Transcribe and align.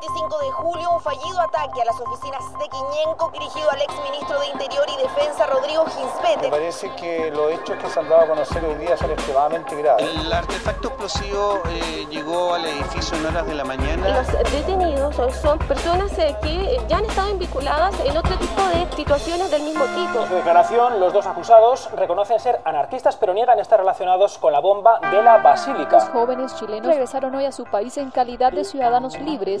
25 0.00 0.38
de 0.38 0.50
julio, 0.52 0.90
un 0.92 1.00
fallido 1.00 1.40
ataque 1.42 1.82
a 1.82 1.84
las 1.84 2.00
oficinas 2.00 2.42
de 2.58 2.68
Quiñenco 2.70 3.30
dirigido 3.32 3.70
al 3.70 3.82
exministro 3.82 4.40
de 4.40 4.46
Interior 4.46 4.86
y 4.88 5.02
Defensa, 5.02 5.46
Rodrigo 5.46 5.84
Ginspete. 5.84 6.42
Me 6.44 6.48
parece 6.48 6.90
que 6.94 7.30
los 7.30 7.52
hechos 7.52 7.76
que 7.76 7.90
se 7.90 8.00
han 8.00 8.08
dado 8.08 8.22
a 8.22 8.26
conocer 8.28 8.64
hoy 8.64 8.76
día 8.76 8.96
son 8.96 9.10
extremadamente 9.10 9.76
graves. 9.76 10.08
El 10.08 10.32
artefacto 10.32 10.88
explosivo 10.88 11.60
eh, 11.68 12.06
llegó 12.08 12.54
al 12.54 12.64
edificio 12.64 13.18
en 13.18 13.26
horas 13.26 13.46
de 13.46 13.54
la 13.54 13.64
mañana. 13.64 14.22
Los 14.22 14.50
detenidos 14.50 15.16
son 15.34 15.58
personas 15.58 16.18
eh, 16.18 16.34
que 16.42 16.80
ya 16.88 16.96
han 16.96 17.04
estado 17.04 17.36
vinculadas 17.36 17.94
en 18.00 18.16
otro 18.16 18.36
tipo 18.38 18.62
de 18.68 18.96
situaciones 18.96 19.50
del 19.50 19.62
mismo 19.64 19.84
tipo. 19.84 20.22
En 20.22 20.28
su 20.28 20.34
declaración, 20.34 20.98
los 20.98 21.12
dos 21.12 21.26
acusados 21.26 21.90
reconocen 21.92 22.40
ser 22.40 22.58
anarquistas, 22.64 23.16
pero 23.16 23.34
niegan 23.34 23.58
estar 23.58 23.78
relacionados 23.78 24.38
con 24.38 24.52
la 24.52 24.60
bomba 24.60 24.98
de 25.10 25.22
la 25.22 25.38
Basílica. 25.38 25.96
Los 25.96 26.08
jóvenes 26.08 26.54
chilenos 26.56 26.86
regresaron 26.86 27.34
hoy 27.34 27.44
a 27.44 27.52
su 27.52 27.64
país 27.64 27.98
en 27.98 28.10
calidad 28.10 28.52
de 28.52 28.64
ciudadanos 28.64 29.20
libres 29.20 29.60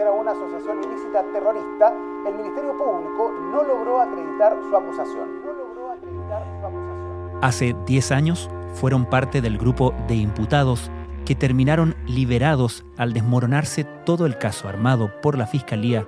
Pertenecer 0.00 0.06
a 0.06 0.12
una 0.12 0.32
asociación 0.32 0.82
ilícita 0.82 1.22
terrorista, 1.32 1.92
el 2.26 2.34
Ministerio 2.34 2.76
Público 2.76 3.32
no 3.52 3.62
logró 3.62 4.00
acreditar 4.00 4.56
su 4.68 4.76
acusación. 4.76 5.28
No 5.44 5.52
logró 5.52 5.90
acreditar 5.92 6.44
su 6.60 6.66
acusación. 6.66 7.38
Hace 7.42 7.76
10 7.86 8.12
años 8.12 8.50
fueron 8.74 9.04
parte 9.06 9.40
del 9.40 9.58
grupo 9.58 9.94
de 10.08 10.16
imputados 10.16 10.90
que 11.24 11.34
terminaron 11.34 11.94
liberados 12.06 12.84
al 12.96 13.12
desmoronarse 13.12 13.84
todo 13.84 14.26
el 14.26 14.38
caso 14.38 14.68
armado 14.68 15.10
por 15.22 15.36
la 15.36 15.46
Fiscalía 15.46 16.06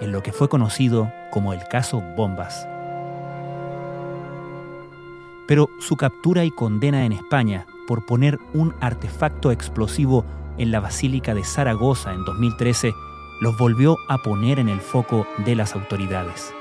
en 0.00 0.12
lo 0.12 0.22
que 0.22 0.32
fue 0.32 0.48
conocido 0.48 1.10
como 1.30 1.52
el 1.52 1.60
caso 1.68 2.02
Bombas. 2.16 2.66
Pero 5.46 5.68
su 5.78 5.96
captura 5.96 6.44
y 6.44 6.50
condena 6.50 7.04
en 7.04 7.12
España 7.12 7.66
por 7.86 8.06
poner 8.06 8.38
un 8.54 8.74
artefacto 8.80 9.52
explosivo 9.52 10.24
en 10.56 10.70
la 10.70 10.80
Basílica 10.80 11.34
de 11.34 11.44
Zaragoza 11.44 12.14
en 12.14 12.24
2013 12.24 12.94
los 13.44 13.58
volvió 13.58 13.98
a 14.08 14.22
poner 14.22 14.58
en 14.58 14.70
el 14.70 14.80
foco 14.80 15.26
de 15.44 15.54
las 15.54 15.74
autoridades. 15.74 16.54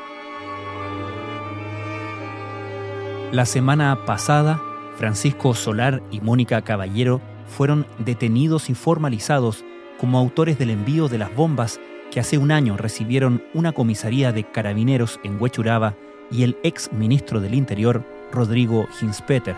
La 3.31 3.45
semana 3.45 4.03
pasada, 4.05 4.61
Francisco 4.97 5.53
Solar 5.53 6.03
y 6.11 6.19
Mónica 6.19 6.61
Caballero 6.61 7.21
fueron 7.47 7.85
detenidos 7.99 8.69
y 8.69 8.73
formalizados 8.73 9.63
como 9.97 10.19
autores 10.19 10.59
del 10.59 10.71
envío 10.71 11.07
de 11.07 11.19
las 11.19 11.33
bombas 11.33 11.79
que 12.11 12.19
hace 12.19 12.37
un 12.37 12.51
año 12.51 12.75
recibieron 12.75 13.41
una 13.53 13.71
comisaría 13.71 14.33
de 14.33 14.43
carabineros 14.43 15.21
en 15.23 15.41
Huechuraba 15.41 15.95
y 16.29 16.43
el 16.43 16.57
ex 16.63 16.91
ministro 16.91 17.39
del 17.39 17.53
Interior, 17.53 18.03
Rodrigo 18.33 18.89
Hinspeter. 19.01 19.55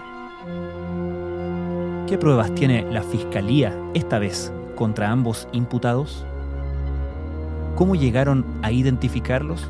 ¿Qué 2.08 2.20
pruebas 2.20 2.54
tiene 2.54 2.84
la 2.92 3.02
Fiscalía 3.02 3.76
esta 3.96 4.20
vez 4.20 4.54
contra 4.76 5.10
ambos 5.10 5.48
imputados? 5.54 6.24
¿Cómo 7.76 7.96
llegaron 7.96 8.46
a 8.62 8.72
identificarlos? 8.72 9.70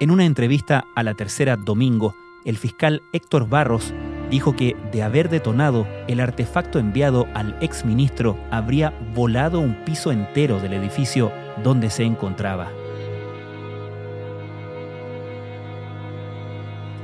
En 0.00 0.10
una 0.10 0.24
entrevista 0.24 0.86
a 0.94 1.02
la 1.02 1.12
tercera 1.12 1.56
domingo, 1.56 2.14
el 2.46 2.56
fiscal 2.56 3.02
Héctor 3.12 3.48
Barros 3.50 3.92
dijo 4.30 4.56
que 4.56 4.74
de 4.92 5.02
haber 5.02 5.28
detonado, 5.28 5.86
el 6.08 6.20
artefacto 6.20 6.78
enviado 6.78 7.26
al 7.34 7.54
exministro 7.60 8.38
habría 8.50 8.94
volado 9.14 9.60
un 9.60 9.84
piso 9.84 10.10
entero 10.10 10.58
del 10.58 10.72
edificio 10.72 11.30
donde 11.62 11.90
se 11.90 12.04
encontraba. 12.04 12.70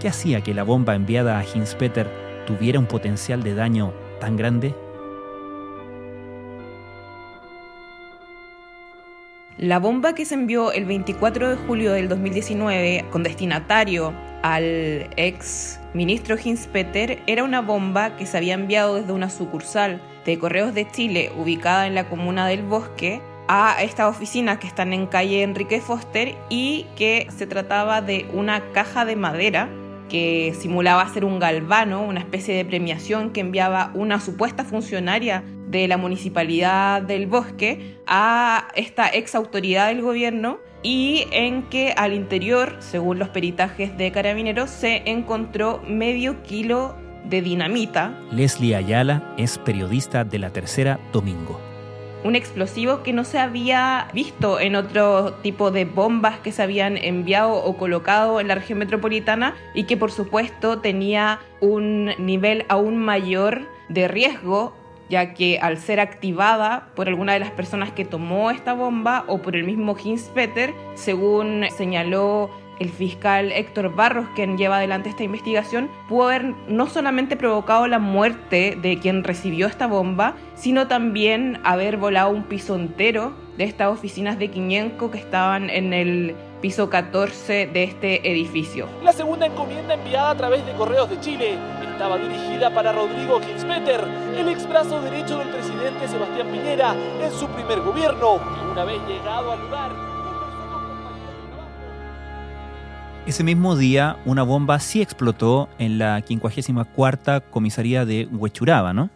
¿Qué 0.00 0.08
hacía 0.08 0.40
que 0.40 0.54
la 0.54 0.62
bomba 0.62 0.94
enviada 0.94 1.38
a 1.38 1.44
Hinspeter 1.44 2.08
tuviera 2.46 2.78
un 2.78 2.86
potencial 2.86 3.42
de 3.42 3.54
daño 3.54 3.92
tan 4.20 4.36
grande? 4.36 4.74
La 9.58 9.80
bomba 9.80 10.14
que 10.14 10.24
se 10.24 10.34
envió 10.34 10.70
el 10.70 10.84
24 10.84 11.50
de 11.50 11.56
julio 11.56 11.90
del 11.90 12.08
2019 12.08 13.06
con 13.10 13.24
destinatario 13.24 14.14
al 14.42 15.10
ex 15.16 15.80
ministro 15.94 16.36
Hinspeter 16.40 17.20
era 17.26 17.42
una 17.42 17.60
bomba 17.60 18.16
que 18.16 18.24
se 18.24 18.36
había 18.36 18.54
enviado 18.54 18.94
desde 18.94 19.12
una 19.12 19.30
sucursal 19.30 20.00
de 20.24 20.38
Correos 20.38 20.74
de 20.74 20.88
Chile 20.88 21.32
ubicada 21.36 21.88
en 21.88 21.96
la 21.96 22.08
comuna 22.08 22.46
del 22.46 22.62
Bosque 22.62 23.20
a 23.48 23.82
estas 23.82 24.08
oficinas 24.08 24.58
que 24.58 24.68
están 24.68 24.92
en 24.92 25.08
calle 25.08 25.42
Enrique 25.42 25.80
Foster 25.80 26.36
y 26.48 26.86
que 26.94 27.26
se 27.36 27.48
trataba 27.48 28.00
de 28.00 28.28
una 28.32 28.62
caja 28.70 29.04
de 29.04 29.16
madera 29.16 29.68
que 30.08 30.54
simulaba 30.56 31.12
ser 31.12 31.24
un 31.24 31.40
galvano, 31.40 32.02
una 32.02 32.20
especie 32.20 32.54
de 32.54 32.64
premiación 32.64 33.30
que 33.30 33.40
enviaba 33.40 33.90
una 33.94 34.20
supuesta 34.20 34.64
funcionaria 34.64 35.42
de 35.70 35.88
la 35.88 35.96
municipalidad 35.96 37.02
del 37.02 37.26
bosque 37.26 37.96
a 38.06 38.68
esta 38.74 39.08
ex 39.12 39.34
autoridad 39.34 39.88
del 39.88 40.02
gobierno 40.02 40.58
y 40.82 41.26
en 41.32 41.64
que 41.64 41.92
al 41.96 42.14
interior, 42.14 42.76
según 42.78 43.18
los 43.18 43.28
peritajes 43.28 43.96
de 43.96 44.12
carabineros, 44.12 44.70
se 44.70 45.02
encontró 45.06 45.82
medio 45.86 46.42
kilo 46.42 46.94
de 47.24 47.42
dinamita. 47.42 48.18
Leslie 48.32 48.76
Ayala 48.76 49.34
es 49.36 49.58
periodista 49.58 50.24
de 50.24 50.38
la 50.38 50.50
tercera 50.50 50.98
Domingo. 51.12 51.60
Un 52.24 52.34
explosivo 52.34 53.02
que 53.04 53.12
no 53.12 53.24
se 53.24 53.38
había 53.38 54.08
visto 54.12 54.58
en 54.58 54.74
otro 54.74 55.34
tipo 55.34 55.70
de 55.70 55.84
bombas 55.84 56.40
que 56.40 56.50
se 56.50 56.62
habían 56.62 56.96
enviado 56.96 57.52
o 57.52 57.76
colocado 57.76 58.40
en 58.40 58.48
la 58.48 58.56
región 58.56 58.80
metropolitana 58.80 59.54
y 59.72 59.84
que 59.84 59.96
por 59.96 60.10
supuesto 60.10 60.80
tenía 60.80 61.38
un 61.60 62.06
nivel 62.18 62.64
aún 62.68 62.98
mayor 62.98 63.68
de 63.88 64.08
riesgo 64.08 64.74
ya 65.08 65.34
que 65.34 65.58
al 65.58 65.78
ser 65.78 66.00
activada 66.00 66.88
por 66.94 67.08
alguna 67.08 67.32
de 67.32 67.40
las 67.40 67.50
personas 67.50 67.92
que 67.92 68.04
tomó 68.04 68.50
esta 68.50 68.74
bomba 68.74 69.24
o 69.26 69.38
por 69.38 69.56
el 69.56 69.64
mismo 69.64 69.96
Hinspeter, 69.96 70.74
según 70.94 71.64
señaló 71.76 72.50
el 72.78 72.90
fiscal 72.90 73.50
Héctor 73.52 73.94
Barros, 73.94 74.26
quien 74.34 74.56
lleva 74.56 74.76
adelante 74.76 75.08
esta 75.08 75.24
investigación, 75.24 75.90
pudo 76.08 76.28
haber 76.28 76.54
no 76.68 76.86
solamente 76.86 77.36
provocado 77.36 77.86
la 77.86 77.98
muerte 77.98 78.78
de 78.80 78.98
quien 78.98 79.24
recibió 79.24 79.66
esta 79.66 79.86
bomba, 79.86 80.36
sino 80.54 80.86
también 80.86 81.60
haber 81.64 81.96
volado 81.96 82.30
un 82.30 82.44
piso 82.44 82.76
entero 82.76 83.34
de 83.56 83.64
estas 83.64 83.88
oficinas 83.88 84.38
de 84.38 84.48
Quiñenco 84.48 85.10
que 85.10 85.18
estaban 85.18 85.70
en 85.70 85.92
el 85.92 86.36
piso 86.60 86.90
14 86.90 87.66
de 87.66 87.82
este 87.84 88.30
edificio. 88.30 88.88
La 89.02 89.12
segunda 89.12 89.46
encomienda 89.46 89.94
enviada 89.94 90.30
a 90.30 90.36
través 90.36 90.64
de 90.66 90.72
Correos 90.72 91.08
de 91.08 91.20
Chile 91.20 91.58
estaba 91.90 92.18
dirigida 92.18 92.72
para 92.72 92.92
Rodrigo 92.92 93.40
Kinspeter, 93.40 94.00
el 94.36 94.48
ex 94.48 94.68
brazo 94.68 95.00
derecho 95.00 95.38
del 95.38 95.48
presidente 95.48 96.06
Sebastián 96.08 96.48
Piñera 96.48 96.94
en 97.20 97.32
su 97.32 97.48
primer 97.48 97.80
gobierno, 97.80 98.40
una 98.70 98.84
vez 98.84 98.98
llegado 99.08 99.52
al 99.52 99.60
lugar. 99.60 99.90
Ese 103.26 103.44
mismo 103.44 103.76
día, 103.76 104.16
una 104.24 104.42
bomba 104.42 104.78
sí 104.78 105.02
explotó 105.02 105.68
en 105.78 105.98
la 105.98 106.22
54 106.22 107.50
comisaría 107.50 108.04
de 108.04 108.26
Huechuraba, 108.30 108.94
¿no? 108.94 109.10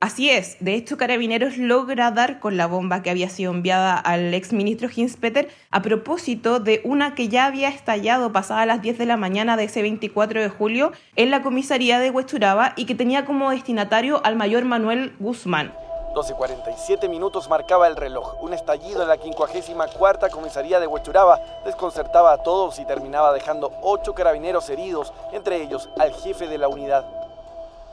Así 0.00 0.30
es, 0.30 0.56
de 0.60 0.74
hecho 0.74 0.96
Carabineros 0.96 1.58
logra 1.58 2.12
dar 2.12 2.38
con 2.38 2.56
la 2.56 2.68
bomba 2.68 3.02
que 3.02 3.10
había 3.10 3.28
sido 3.28 3.52
enviada 3.52 3.98
al 3.98 4.32
exministro 4.32 4.88
Hinspeter 4.94 5.48
a 5.72 5.82
propósito 5.82 6.60
de 6.60 6.80
una 6.84 7.16
que 7.16 7.26
ya 7.26 7.46
había 7.46 7.68
estallado 7.68 8.32
pasada 8.32 8.64
las 8.64 8.80
10 8.80 8.96
de 8.96 9.06
la 9.06 9.16
mañana 9.16 9.56
de 9.56 9.64
ese 9.64 9.82
24 9.82 10.40
de 10.40 10.50
julio 10.50 10.92
en 11.16 11.32
la 11.32 11.42
comisaría 11.42 11.98
de 11.98 12.10
Huechuraba 12.10 12.74
y 12.76 12.86
que 12.86 12.94
tenía 12.94 13.24
como 13.24 13.50
destinatario 13.50 14.20
al 14.24 14.36
mayor 14.36 14.64
Manuel 14.64 15.16
Guzmán. 15.18 15.74
12.47 16.14 17.08
minutos 17.08 17.48
marcaba 17.48 17.88
el 17.88 17.96
reloj. 17.96 18.40
Un 18.40 18.54
estallido 18.54 19.02
en 19.02 19.08
la 19.08 19.16
54 19.16 20.30
comisaría 20.30 20.78
de 20.78 20.86
Huechuraba 20.86 21.40
desconcertaba 21.64 22.32
a 22.32 22.42
todos 22.44 22.78
y 22.78 22.84
terminaba 22.84 23.32
dejando 23.32 23.72
ocho 23.82 24.14
carabineros 24.14 24.70
heridos, 24.70 25.12
entre 25.32 25.60
ellos 25.60 25.88
al 25.98 26.12
jefe 26.14 26.46
de 26.46 26.58
la 26.58 26.68
unidad. 26.68 27.04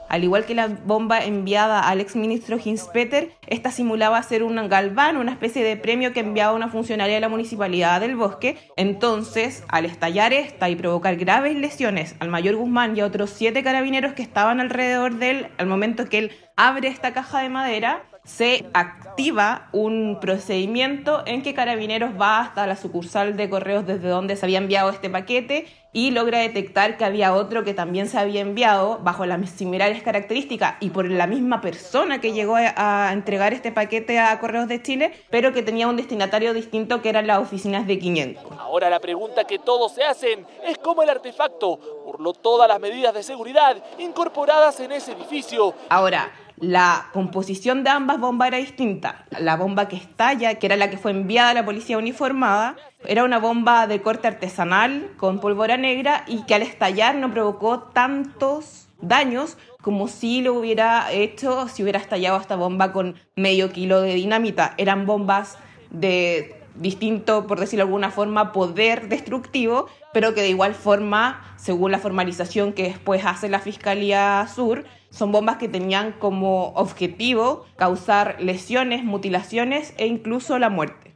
Al 0.10 0.24
igual 0.24 0.46
que 0.46 0.56
la 0.56 0.68
bomba 0.68 1.24
enviada 1.24 1.80
al 1.80 2.00
exministro 2.00 2.58
Hinspeter, 2.64 3.32
esta 3.48 3.72
simulaba 3.72 4.22
ser 4.24 4.44
un 4.44 4.56
galván, 4.70 5.18
una 5.18 5.32
especie 5.32 5.64
de 5.64 5.78
premio 5.78 6.14
que 6.14 6.20
enviaba 6.20 6.54
una 6.54 6.70
funcionaria 6.70 7.16
de 7.16 7.22
la 7.22 7.30
municipalidad 7.30 8.02
del 8.02 8.16
bosque. 8.16 8.58
Entonces, 8.78 9.64
al 9.68 9.86
estallar 9.86 10.34
esta 10.34 10.70
y 10.70 10.76
provocar 10.76 11.16
graves 11.16 11.56
lesiones 11.56 12.16
al 12.20 12.30
mayor 12.30 12.56
Guzmán 12.56 12.96
y 12.96 13.02
a 13.02 13.06
otros 13.06 13.32
siete 13.32 13.64
carabineros 13.64 14.14
que 14.14 14.22
estaban 14.22 14.60
alrededor 14.60 15.16
de 15.16 15.32
él, 15.32 15.48
al 15.58 15.68
momento 15.68 16.06
que 16.06 16.20
él 16.20 16.32
abre 16.56 16.88
esta 16.88 17.14
caja 17.14 17.42
de 17.42 17.50
madera, 17.50 18.04
se 18.26 18.66
activa 18.74 19.70
un 19.72 20.18
procedimiento 20.20 21.24
en 21.26 21.44
que 21.44 21.54
Carabineros 21.54 22.20
va 22.20 22.42
hasta 22.42 22.68
la 22.68 22.76
sucursal 22.76 23.38
de 23.38 23.50
correos 23.50 23.86
desde 23.86 24.10
donde 24.10 24.36
se 24.36 24.46
había 24.46 24.58
enviado 24.58 24.90
este 24.90 25.10
paquete 25.10 25.68
y 25.94 26.12
logra 26.12 26.40
detectar 26.40 26.98
que 26.98 27.06
había 27.06 27.34
otro 27.34 27.64
que 27.64 27.74
también 27.74 28.10
se 28.10 28.20
había 28.20 28.42
enviado 28.42 29.00
bajo 29.00 29.26
las 29.26 29.50
similares 29.52 30.04
características 30.04 30.76
y 30.82 30.90
por 30.90 31.10
la 31.10 31.26
misma 31.26 31.62
persona 31.62 32.20
que 32.20 32.34
llegó 32.34 32.58
a, 32.58 33.14
entregar 33.14 33.54
este 33.54 33.72
paquete 33.72 34.20
a 34.20 34.38
Correos 34.40 34.68
de 34.68 34.82
Chile, 34.82 35.14
pero 35.30 35.54
que 35.54 35.62
tenía 35.62 35.88
un 35.88 35.96
destinatario 35.96 36.54
distinto 36.54 37.02
que 37.02 37.08
eran 37.08 37.28
las 37.28 37.40
oficinas 37.40 37.88
de 37.88 37.98
500. 37.98 38.44
Ahora 38.60 38.90
la 38.90 39.00
pregunta 39.00 39.46
que 39.46 39.58
todos 39.58 39.94
se 39.94 40.04
hacen 40.04 40.46
es 40.66 40.78
cómo 40.80 41.02
el 41.02 41.10
artefacto 41.10 41.78
burló 42.06 42.34
todas 42.34 42.68
las 42.68 42.82
medidas 42.82 43.14
de 43.14 43.24
seguridad 43.24 43.78
incorporadas 43.98 44.80
en 44.82 44.92
ese 44.92 45.14
edificio. 45.14 45.76
Ahora, 45.88 46.30
la 46.58 47.10
composición 47.12 47.84
de 47.84 47.90
ambas 47.90 48.20
bombas 48.20 48.48
era 48.50 48.58
distinta. 48.58 49.26
La 49.40 49.58
bomba 49.58 49.88
que 49.88 49.96
estalla, 49.96 50.56
que 50.56 50.66
era 50.66 50.76
la 50.76 50.90
que 50.90 50.98
fue 50.98 51.12
enviada 51.12 51.50
a 51.50 51.54
la 51.54 51.66
policía 51.66 51.98
uniformada, 51.98 52.76
era 53.06 53.24
una 53.24 53.40
bomba 53.40 53.88
de 53.88 54.02
corte 54.02 54.28
artesanal 54.28 55.12
con 55.18 55.40
pólvora 55.40 55.78
negra 55.78 56.24
y 56.28 56.44
que 56.44 56.56
al 56.56 56.62
estallar 56.62 57.16
no 57.16 57.32
provocó 57.32 57.80
tantos 57.80 58.88
daños 59.02 59.58
como 59.82 60.08
si 60.08 60.42
lo 60.42 60.54
hubiera 60.54 61.12
hecho 61.12 61.68
si 61.68 61.84
hubiera 61.84 62.00
estallado 62.00 62.40
esta 62.40 62.56
bomba 62.56 62.92
con 62.92 63.16
medio 63.36 63.72
kilo 63.72 64.02
de 64.02 64.16
dinamita. 64.16 64.74
Eran 64.78 65.06
bombas 65.06 65.58
de 65.92 66.56
distinto, 66.76 67.48
por 67.48 67.60
decirlo 67.60 67.86
de 67.86 67.90
alguna 67.90 68.12
forma, 68.12 68.52
poder 68.52 69.08
destructivo, 69.10 69.88
pero 70.14 70.34
que 70.34 70.42
de 70.42 70.50
igual 70.50 70.74
forma, 70.74 71.56
según 71.58 71.92
la 71.92 72.00
formalización 72.00 72.74
que 72.74 72.84
después 72.84 73.26
hace 73.26 73.50
la 73.50 73.60
Fiscalía 73.60 74.48
Sur, 74.54 74.86
son 75.16 75.32
bombas 75.32 75.58
que 75.58 75.70
tenían 75.70 76.12
como 76.12 76.74
objetivo 76.74 77.66
causar 77.78 78.36
lesiones, 78.40 79.06
mutilaciones 79.06 79.94
e 79.98 80.08
incluso 80.08 80.60
la 80.60 80.70
muerte. 80.70 81.16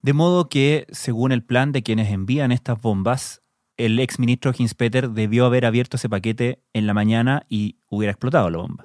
De 0.00 0.12
modo 0.12 0.48
que, 0.48 0.86
según 0.90 1.32
el 1.32 1.42
plan 1.42 1.72
de 1.72 1.82
quienes 1.82 2.12
envían 2.12 2.52
estas 2.52 2.80
bombas, 2.80 3.42
el 3.76 3.98
ex 3.98 4.20
ministro 4.20 4.52
Hinspeter 4.56 5.10
debió 5.10 5.44
haber 5.44 5.66
abierto 5.66 5.96
ese 5.96 6.08
paquete 6.08 6.62
en 6.72 6.86
la 6.86 6.94
mañana 6.94 7.44
y 7.48 7.78
hubiera 7.90 8.12
explotado 8.12 8.48
la 8.48 8.58
bomba. 8.58 8.84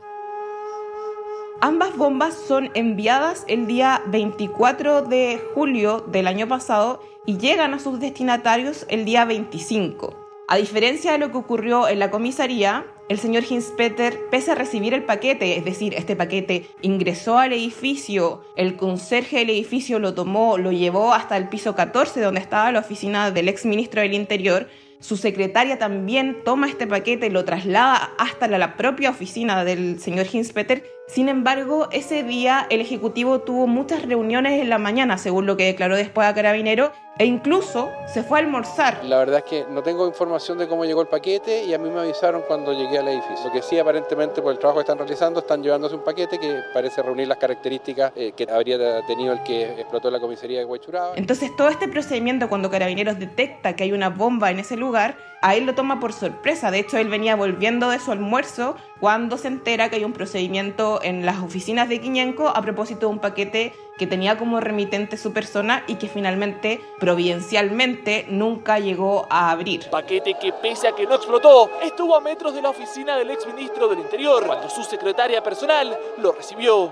Ambas 1.61 1.95
bombas 1.95 2.33
son 2.33 2.71
enviadas 2.73 3.45
el 3.47 3.67
día 3.67 4.01
24 4.07 5.03
de 5.03 5.39
julio 5.53 5.99
del 6.11 6.25
año 6.25 6.47
pasado 6.47 6.99
y 7.27 7.37
llegan 7.37 7.75
a 7.75 7.79
sus 7.79 7.99
destinatarios 7.99 8.87
el 8.89 9.05
día 9.05 9.23
25. 9.25 10.17
A 10.47 10.57
diferencia 10.57 11.11
de 11.11 11.19
lo 11.19 11.31
que 11.31 11.37
ocurrió 11.37 11.87
en 11.87 11.99
la 11.99 12.09
comisaría, 12.09 12.85
el 13.11 13.19
señor 13.19 13.43
Hinspeter, 13.43 14.17
pese 14.29 14.51
a 14.51 14.55
recibir 14.55 14.93
el 14.93 15.03
paquete, 15.03 15.57
es 15.57 15.65
decir, 15.65 15.93
este 15.95 16.15
paquete 16.15 16.67
ingresó 16.81 17.37
al 17.37 17.51
edificio, 17.51 18.45
el 18.55 18.77
conserje 18.77 19.39
del 19.39 19.49
edificio 19.49 19.99
lo 19.99 20.13
tomó, 20.13 20.57
lo 20.57 20.71
llevó 20.71 21.13
hasta 21.13 21.35
el 21.35 21.49
piso 21.49 21.75
14 21.75 22.21
donde 22.21 22.39
estaba 22.39 22.71
la 22.71 22.79
oficina 22.79 23.29
del 23.29 23.49
ex 23.49 23.65
ministro 23.65 23.99
del 23.99 24.13
Interior, 24.13 24.69
su 25.01 25.17
secretaria 25.17 25.79
también 25.79 26.37
toma 26.45 26.69
este 26.69 26.85
paquete 26.85 27.25
y 27.25 27.31
lo 27.31 27.43
traslada 27.43 28.11
hasta 28.19 28.47
la, 28.47 28.77
propia 28.77 29.09
oficina 29.09 29.65
del 29.65 29.99
señor 29.99 30.27
Hinspeter. 30.31 30.85
Sin 31.07 31.27
embargo, 31.27 31.89
ese 31.91 32.23
día 32.23 32.67
el 32.69 32.81
Ejecutivo 32.81 33.41
tuvo 33.41 33.65
muchas 33.65 34.03
reuniones 34.05 34.61
en 34.61 34.69
la 34.69 34.77
mañana, 34.77 35.17
según 35.17 35.47
lo 35.47 35.57
que 35.57 35.65
declaró 35.65 35.95
después 35.95 36.27
a 36.27 36.35
Carabinero, 36.35 36.91
e 37.21 37.25
incluso 37.25 37.91
se 38.07 38.23
fue 38.23 38.39
a 38.39 38.41
almorzar. 38.41 39.05
La 39.05 39.19
verdad 39.19 39.37
es 39.37 39.43
que 39.43 39.65
no 39.69 39.83
tengo 39.83 40.07
información 40.07 40.57
de 40.57 40.67
cómo 40.67 40.85
llegó 40.85 41.01
el 41.01 41.07
paquete 41.07 41.65
y 41.65 41.71
a 41.71 41.77
mí 41.77 41.87
me 41.87 41.99
avisaron 41.99 42.41
cuando 42.47 42.73
llegué 42.73 42.97
al 42.97 43.07
edificio. 43.09 43.45
Lo 43.45 43.51
que 43.51 43.61
sí, 43.61 43.77
aparentemente, 43.77 44.41
por 44.41 44.51
el 44.51 44.57
trabajo 44.57 44.79
que 44.79 44.85
están 44.85 44.97
realizando, 44.97 45.41
están 45.41 45.61
llevándose 45.61 45.93
un 45.93 46.03
paquete 46.03 46.39
que 46.39 46.61
parece 46.73 47.03
reunir 47.03 47.27
las 47.27 47.37
características 47.37 48.11
eh, 48.15 48.31
que 48.35 48.47
habría 48.51 49.05
tenido 49.05 49.33
el 49.33 49.43
que 49.43 49.65
explotó 49.79 50.09
la 50.09 50.19
comisaría 50.19 50.57
de 50.57 50.65
Huachuraba. 50.65 51.13
Entonces, 51.15 51.55
todo 51.55 51.69
este 51.69 51.87
procedimiento, 51.87 52.49
cuando 52.49 52.71
Carabineros 52.71 53.19
detecta 53.19 53.75
que 53.75 53.83
hay 53.83 53.91
una 53.91 54.09
bomba 54.09 54.49
en 54.49 54.57
ese 54.57 54.75
lugar, 54.75 55.15
a 55.43 55.55
él 55.55 55.67
lo 55.67 55.75
toma 55.75 55.99
por 55.99 56.13
sorpresa. 56.13 56.71
De 56.71 56.79
hecho, 56.79 56.97
él 56.97 57.09
venía 57.09 57.35
volviendo 57.35 57.89
de 57.89 57.99
su 57.99 58.11
almuerzo 58.11 58.75
cuando 58.99 59.37
se 59.37 59.47
entera 59.47 59.89
que 59.89 59.97
hay 59.97 60.03
un 60.05 60.13
procedimiento 60.13 60.99
en 61.03 61.25
las 61.25 61.39
oficinas 61.39 61.87
de 61.87 62.01
Quiñenco 62.01 62.47
a 62.47 62.61
propósito 62.63 63.01
de 63.01 63.13
un 63.13 63.19
paquete 63.19 63.73
que 63.97 64.07
tenía 64.07 64.37
como 64.37 64.59
remitente 64.59 65.17
su 65.17 65.33
persona 65.33 65.83
y 65.87 65.95
que 65.95 66.07
finalmente, 66.07 66.81
providencialmente, 66.99 68.25
nunca 68.29 68.79
llegó 68.79 69.27
a 69.29 69.51
abrir. 69.51 69.89
Paquete 69.89 70.35
que 70.41 70.53
pese 70.53 70.87
a 70.87 70.95
que 70.95 71.05
no 71.05 71.15
explotó, 71.15 71.69
estuvo 71.83 72.15
a 72.15 72.21
metros 72.21 72.53
de 72.55 72.61
la 72.61 72.69
oficina 72.69 73.15
del 73.17 73.31
exministro 73.31 73.87
del 73.87 73.99
Interior 73.99 74.45
cuando 74.45 74.69
su 74.69 74.83
secretaria 74.83 75.43
personal 75.43 75.97
lo 76.17 76.31
recibió. 76.31 76.91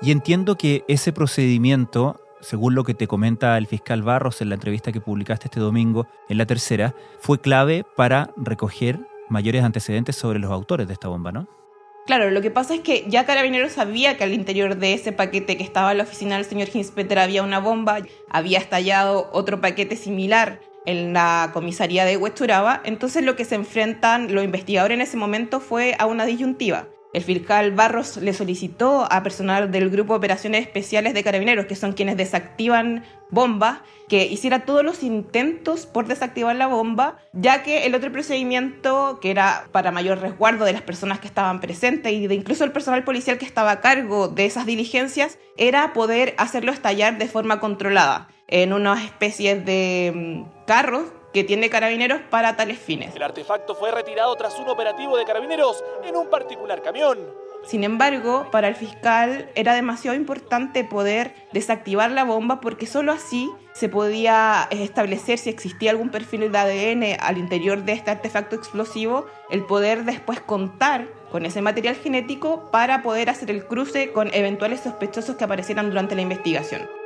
Y 0.00 0.10
entiendo 0.10 0.56
que 0.56 0.84
ese 0.88 1.12
procedimiento 1.12 2.18
según 2.42 2.74
lo 2.74 2.84
que 2.84 2.94
te 2.94 3.06
comenta 3.06 3.56
el 3.56 3.66
fiscal 3.66 4.02
Barros 4.02 4.42
en 4.42 4.48
la 4.48 4.56
entrevista 4.56 4.92
que 4.92 5.00
publicaste 5.00 5.46
este 5.46 5.60
domingo 5.60 6.06
en 6.28 6.38
la 6.38 6.46
tercera, 6.46 6.94
fue 7.20 7.40
clave 7.40 7.84
para 7.96 8.30
recoger 8.36 8.98
mayores 9.28 9.64
antecedentes 9.64 10.16
sobre 10.16 10.38
los 10.38 10.50
autores 10.50 10.88
de 10.88 10.92
esta 10.92 11.08
bomba, 11.08 11.32
¿no? 11.32 11.46
Claro, 12.04 12.30
lo 12.30 12.40
que 12.40 12.50
pasa 12.50 12.74
es 12.74 12.80
que 12.80 13.04
ya 13.08 13.24
Carabineros 13.26 13.72
sabía 13.72 14.16
que 14.16 14.24
al 14.24 14.32
interior 14.32 14.76
de 14.76 14.92
ese 14.92 15.12
paquete 15.12 15.56
que 15.56 15.62
estaba 15.62 15.92
en 15.92 15.98
la 15.98 16.04
oficina 16.04 16.36
del 16.36 16.44
señor 16.44 16.68
Hinspeter 16.72 17.20
había 17.20 17.44
una 17.44 17.60
bomba, 17.60 17.98
había 18.28 18.58
estallado 18.58 19.30
otro 19.32 19.60
paquete 19.60 19.94
similar 19.94 20.60
en 20.84 21.12
la 21.12 21.50
comisaría 21.52 22.04
de 22.04 22.16
Huesturaba, 22.16 22.80
entonces 22.84 23.24
lo 23.24 23.36
que 23.36 23.44
se 23.44 23.54
enfrentan 23.54 24.34
los 24.34 24.42
investigadores 24.42 24.96
en 24.96 25.02
ese 25.02 25.16
momento 25.16 25.60
fue 25.60 25.94
a 25.96 26.06
una 26.06 26.26
disyuntiva. 26.26 26.88
El 27.12 27.22
fiscal 27.22 27.72
Barros 27.72 28.16
le 28.16 28.32
solicitó 28.32 29.06
a 29.10 29.22
personal 29.22 29.70
del 29.70 29.90
Grupo 29.90 30.14
Operaciones 30.14 30.62
Especiales 30.62 31.12
de 31.12 31.22
Carabineros, 31.22 31.66
que 31.66 31.76
son 31.76 31.92
quienes 31.92 32.16
desactivan 32.16 33.04
bombas, 33.30 33.80
que 34.08 34.24
hiciera 34.24 34.64
todos 34.64 34.82
los 34.82 35.02
intentos 35.02 35.84
por 35.84 36.06
desactivar 36.06 36.56
la 36.56 36.68
bomba, 36.68 37.18
ya 37.32 37.62
que 37.62 37.84
el 37.84 37.94
otro 37.94 38.10
procedimiento, 38.12 39.18
que 39.20 39.30
era 39.30 39.66
para 39.72 39.90
mayor 39.90 40.20
resguardo 40.20 40.64
de 40.64 40.72
las 40.72 40.82
personas 40.82 41.20
que 41.20 41.26
estaban 41.26 41.60
presentes 41.60 42.12
y 42.12 42.26
de 42.26 42.34
incluso 42.34 42.64
el 42.64 42.72
personal 42.72 43.04
policial 43.04 43.36
que 43.36 43.46
estaba 43.46 43.72
a 43.72 43.80
cargo 43.80 44.28
de 44.28 44.46
esas 44.46 44.64
diligencias, 44.64 45.38
era 45.58 45.92
poder 45.92 46.34
hacerlo 46.38 46.72
estallar 46.72 47.18
de 47.18 47.28
forma 47.28 47.60
controlada 47.60 48.28
en 48.48 48.72
unas 48.72 49.04
especies 49.04 49.64
de 49.64 50.12
mm, 50.14 50.66
carros 50.66 51.04
que 51.32 51.44
tiene 51.44 51.70
Carabineros 51.70 52.20
para 52.30 52.56
tales 52.56 52.78
fines. 52.78 53.14
El 53.14 53.22
artefacto 53.22 53.74
fue 53.74 53.90
retirado 53.90 54.34
tras 54.36 54.58
un 54.58 54.68
operativo 54.68 55.16
de 55.16 55.24
Carabineros 55.24 55.82
en 56.04 56.16
un 56.16 56.28
particular 56.28 56.82
camión. 56.82 57.18
Sin 57.64 57.84
embargo, 57.84 58.48
para 58.50 58.68
el 58.68 58.74
fiscal 58.74 59.48
era 59.54 59.74
demasiado 59.74 60.16
importante 60.16 60.84
poder 60.84 61.32
desactivar 61.52 62.10
la 62.10 62.24
bomba 62.24 62.60
porque 62.60 62.86
solo 62.86 63.12
así 63.12 63.50
se 63.72 63.88
podía 63.88 64.66
establecer 64.70 65.38
si 65.38 65.48
existía 65.48 65.92
algún 65.92 66.10
perfil 66.10 66.50
de 66.50 66.58
ADN 66.58 67.20
al 67.20 67.38
interior 67.38 67.84
de 67.84 67.92
este 67.92 68.10
artefacto 68.10 68.56
explosivo, 68.56 69.26
el 69.50 69.64
poder 69.64 70.04
después 70.04 70.40
contar 70.40 71.06
con 71.30 71.46
ese 71.46 71.62
material 71.62 71.94
genético 71.94 72.70
para 72.70 73.02
poder 73.02 73.30
hacer 73.30 73.50
el 73.50 73.64
cruce 73.66 74.12
con 74.12 74.34
eventuales 74.34 74.80
sospechosos 74.80 75.36
que 75.36 75.44
aparecieran 75.44 75.88
durante 75.88 76.16
la 76.16 76.22
investigación. 76.22 77.01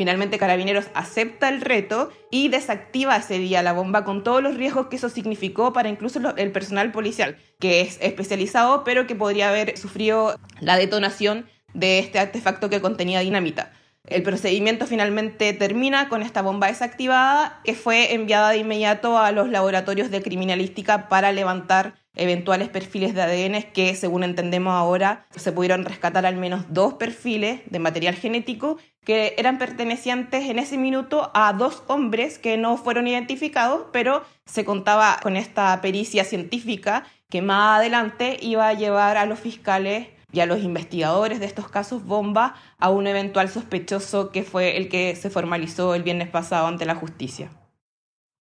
Finalmente 0.00 0.38
Carabineros 0.38 0.86
acepta 0.94 1.50
el 1.50 1.60
reto 1.60 2.10
y 2.30 2.48
desactiva 2.48 3.18
ese 3.18 3.38
día 3.38 3.62
la 3.62 3.74
bomba 3.74 4.02
con 4.02 4.24
todos 4.24 4.42
los 4.42 4.56
riesgos 4.56 4.86
que 4.86 4.96
eso 4.96 5.10
significó 5.10 5.74
para 5.74 5.90
incluso 5.90 6.20
el 6.38 6.52
personal 6.52 6.90
policial, 6.90 7.36
que 7.58 7.82
es 7.82 7.98
especializado 8.00 8.82
pero 8.82 9.06
que 9.06 9.14
podría 9.14 9.50
haber 9.50 9.76
sufrido 9.76 10.40
la 10.58 10.78
detonación 10.78 11.44
de 11.74 11.98
este 11.98 12.18
artefacto 12.18 12.70
que 12.70 12.80
contenía 12.80 13.20
dinamita. 13.20 13.72
El 14.06 14.22
procedimiento 14.22 14.86
finalmente 14.86 15.52
termina 15.52 16.08
con 16.08 16.22
esta 16.22 16.40
bomba 16.40 16.68
desactivada 16.68 17.60
que 17.62 17.74
fue 17.74 18.14
enviada 18.14 18.48
de 18.48 18.56
inmediato 18.56 19.18
a 19.18 19.32
los 19.32 19.50
laboratorios 19.50 20.10
de 20.10 20.22
criminalística 20.22 21.10
para 21.10 21.30
levantar 21.30 22.00
eventuales 22.16 22.68
perfiles 22.68 23.14
de 23.14 23.22
ADN 23.22 23.72
que, 23.72 23.94
según 23.94 24.24
entendemos 24.24 24.72
ahora, 24.72 25.26
se 25.36 25.52
pudieron 25.52 25.84
rescatar 25.84 26.26
al 26.26 26.36
menos 26.36 26.64
dos 26.68 26.94
perfiles 26.94 27.60
de 27.66 27.78
material 27.78 28.14
genético 28.14 28.78
que 29.04 29.34
eran 29.38 29.58
pertenecientes 29.58 30.48
en 30.48 30.58
ese 30.58 30.76
minuto 30.76 31.30
a 31.34 31.52
dos 31.52 31.82
hombres 31.86 32.38
que 32.38 32.56
no 32.56 32.76
fueron 32.76 33.06
identificados, 33.06 33.86
pero 33.92 34.24
se 34.44 34.64
contaba 34.64 35.18
con 35.22 35.36
esta 35.36 35.80
pericia 35.80 36.24
científica 36.24 37.04
que 37.28 37.42
más 37.42 37.78
adelante 37.78 38.36
iba 38.40 38.68
a 38.68 38.74
llevar 38.74 39.16
a 39.16 39.26
los 39.26 39.38
fiscales 39.38 40.08
y 40.32 40.40
a 40.40 40.46
los 40.46 40.60
investigadores 40.60 41.40
de 41.40 41.46
estos 41.46 41.68
casos 41.68 42.04
bomba 42.04 42.54
a 42.78 42.90
un 42.90 43.06
eventual 43.06 43.48
sospechoso 43.48 44.30
que 44.30 44.42
fue 44.42 44.76
el 44.76 44.88
que 44.88 45.16
se 45.16 45.30
formalizó 45.30 45.94
el 45.94 46.02
viernes 46.02 46.28
pasado 46.28 46.66
ante 46.66 46.84
la 46.84 46.94
justicia. 46.94 47.50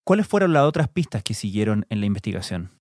¿Cuáles 0.04 0.28
fueron 0.28 0.54
las 0.54 0.64
otras 0.64 0.88
pistas 0.88 1.24
que 1.24 1.34
siguieron 1.34 1.86
en 1.90 2.00
la 2.00 2.06
investigación? 2.08 2.79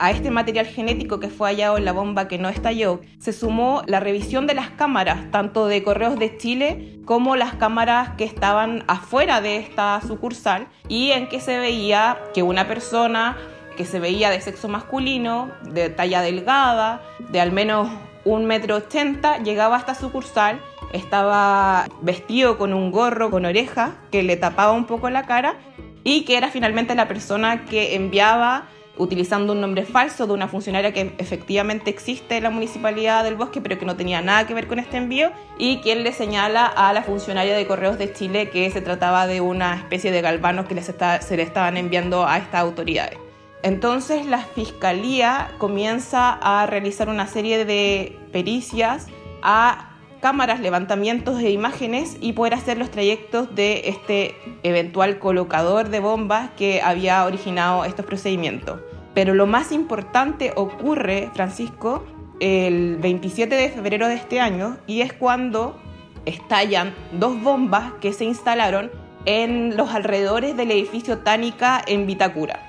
A 0.00 0.12
este 0.12 0.30
material 0.30 0.66
genético 0.66 1.18
que 1.18 1.28
fue 1.28 1.48
hallado 1.48 1.76
en 1.76 1.84
la 1.84 1.90
bomba 1.90 2.28
que 2.28 2.38
no 2.38 2.48
estalló, 2.48 3.00
se 3.18 3.32
sumó 3.32 3.82
la 3.86 3.98
revisión 3.98 4.46
de 4.46 4.54
las 4.54 4.70
cámaras, 4.70 5.28
tanto 5.32 5.66
de 5.66 5.82
Correos 5.82 6.16
de 6.20 6.36
Chile 6.36 7.00
como 7.04 7.34
las 7.34 7.54
cámaras 7.54 8.10
que 8.10 8.22
estaban 8.22 8.84
afuera 8.86 9.40
de 9.40 9.56
esta 9.56 10.00
sucursal, 10.06 10.68
y 10.88 11.10
en 11.10 11.28
que 11.28 11.40
se 11.40 11.58
veía 11.58 12.18
que 12.32 12.44
una 12.44 12.68
persona 12.68 13.36
que 13.76 13.84
se 13.84 13.98
veía 13.98 14.30
de 14.30 14.40
sexo 14.40 14.68
masculino, 14.68 15.50
de 15.64 15.88
talla 15.90 16.20
delgada, 16.20 17.02
de 17.30 17.40
al 17.40 17.50
menos 17.50 17.88
un 18.24 18.44
metro 18.44 18.76
ochenta, 18.76 19.38
llegaba 19.38 19.76
a 19.76 19.80
esta 19.80 19.96
sucursal, 19.96 20.60
estaba 20.92 21.86
vestido 22.02 22.56
con 22.56 22.72
un 22.72 22.92
gorro 22.92 23.30
con 23.30 23.44
oreja 23.46 23.96
que 24.12 24.22
le 24.22 24.36
tapaba 24.36 24.72
un 24.72 24.86
poco 24.86 25.10
la 25.10 25.24
cara 25.24 25.56
y 26.04 26.24
que 26.24 26.36
era 26.36 26.48
finalmente 26.48 26.94
la 26.94 27.08
persona 27.08 27.64
que 27.64 27.94
enviaba 27.94 28.68
utilizando 28.98 29.52
un 29.52 29.60
nombre 29.60 29.84
falso 29.84 30.26
de 30.26 30.32
una 30.32 30.48
funcionaria 30.48 30.92
que 30.92 31.14
efectivamente 31.18 31.90
existe 31.90 32.36
en 32.36 32.42
la 32.42 32.50
municipalidad 32.50 33.24
del 33.24 33.36
bosque, 33.36 33.60
pero 33.60 33.78
que 33.78 33.86
no 33.86 33.96
tenía 33.96 34.20
nada 34.20 34.46
que 34.46 34.54
ver 34.54 34.66
con 34.66 34.78
este 34.78 34.96
envío, 34.96 35.30
y 35.58 35.78
quien 35.78 36.04
le 36.04 36.12
señala 36.12 36.66
a 36.66 36.92
la 36.92 37.02
funcionaria 37.02 37.56
de 37.56 37.66
Correos 37.66 37.98
de 37.98 38.12
Chile 38.12 38.50
que 38.50 38.70
se 38.70 38.80
trataba 38.80 39.26
de 39.26 39.40
una 39.40 39.76
especie 39.76 40.10
de 40.10 40.20
galvanos 40.20 40.66
que 40.66 40.74
les 40.74 40.86
se 40.86 41.36
le 41.36 41.42
estaban 41.42 41.76
enviando 41.76 42.26
a 42.26 42.38
estas 42.38 42.60
autoridades. 42.60 43.18
Entonces 43.62 44.26
la 44.26 44.38
fiscalía 44.38 45.50
comienza 45.58 46.32
a 46.32 46.66
realizar 46.66 47.08
una 47.08 47.26
serie 47.26 47.64
de 47.64 48.16
pericias 48.32 49.08
a 49.42 49.90
cámaras, 50.20 50.60
levantamientos 50.60 51.38
de 51.38 51.50
imágenes 51.50 52.16
y 52.20 52.32
poder 52.32 52.54
hacer 52.54 52.78
los 52.78 52.90
trayectos 52.90 53.54
de 53.54 53.88
este 53.88 54.36
eventual 54.62 55.18
colocador 55.18 55.88
de 55.90 56.00
bombas 56.00 56.50
que 56.56 56.82
había 56.82 57.24
originado 57.24 57.84
estos 57.84 58.04
procedimientos. 58.04 58.80
Pero 59.18 59.34
lo 59.34 59.48
más 59.48 59.72
importante 59.72 60.52
ocurre, 60.54 61.28
Francisco, 61.34 62.04
el 62.38 62.98
27 62.98 63.52
de 63.52 63.68
febrero 63.68 64.06
de 64.06 64.14
este 64.14 64.38
año 64.38 64.76
y 64.86 65.00
es 65.00 65.12
cuando 65.12 65.76
estallan 66.24 66.94
dos 67.10 67.42
bombas 67.42 67.94
que 68.00 68.12
se 68.12 68.24
instalaron 68.24 68.92
en 69.24 69.76
los 69.76 69.92
alrededores 69.92 70.56
del 70.56 70.70
edificio 70.70 71.18
Tánica 71.18 71.82
en 71.84 72.06
Vitacura. 72.06 72.64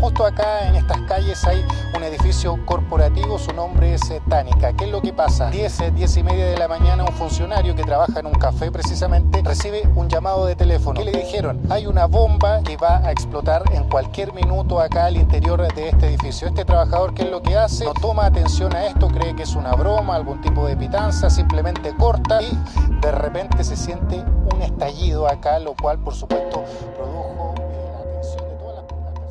Justo 0.00 0.24
acá 0.24 0.66
en 0.66 0.76
estas 0.76 0.98
calles 1.02 1.44
hay 1.44 1.62
un 1.94 2.02
edificio 2.02 2.58
corporativo, 2.64 3.38
su 3.38 3.52
nombre 3.52 3.92
es 3.92 4.10
eh, 4.10 4.22
Tánica. 4.30 4.72
¿Qué 4.72 4.86
es 4.86 4.90
lo 4.90 5.02
que 5.02 5.12
pasa? 5.12 5.50
10, 5.50 5.94
10 5.94 6.16
y 6.16 6.22
media 6.22 6.46
de 6.46 6.56
la 6.56 6.68
mañana 6.68 7.04
un 7.04 7.12
funcionario 7.12 7.76
que 7.76 7.82
trabaja 7.82 8.20
en 8.20 8.24
un 8.24 8.32
café 8.32 8.70
precisamente 8.70 9.42
recibe 9.42 9.82
un 9.94 10.08
llamado 10.08 10.46
de 10.46 10.56
teléfono. 10.56 10.98
¿Qué 10.98 11.04
le 11.04 11.12
dijeron? 11.12 11.60
Hay 11.68 11.86
una 11.86 12.06
bomba 12.06 12.62
que 12.62 12.78
va 12.78 12.98
a 13.04 13.12
explotar 13.12 13.62
en 13.74 13.90
cualquier 13.90 14.32
minuto 14.32 14.80
acá 14.80 15.04
al 15.04 15.18
interior 15.18 15.70
de 15.74 15.90
este 15.90 16.06
edificio. 16.06 16.48
Este 16.48 16.64
trabajador, 16.64 17.12
¿qué 17.12 17.24
es 17.24 17.30
lo 17.30 17.42
que 17.42 17.58
hace? 17.58 17.84
No 17.84 17.92
toma 17.92 18.24
atención 18.24 18.74
a 18.74 18.86
esto, 18.86 19.08
cree 19.08 19.36
que 19.36 19.42
es 19.42 19.54
una 19.54 19.72
broma, 19.72 20.14
algún 20.14 20.40
tipo 20.40 20.66
de 20.66 20.78
pitanza, 20.78 21.28
simplemente 21.28 21.94
corta 21.94 22.40
y 22.40 22.58
de 23.02 23.12
repente 23.12 23.62
se 23.64 23.76
siente 23.76 24.24
un 24.54 24.62
estallido 24.62 25.28
acá, 25.28 25.58
lo 25.58 25.74
cual 25.74 25.98
por 25.98 26.14
supuesto 26.14 26.64
produjo 26.96 27.19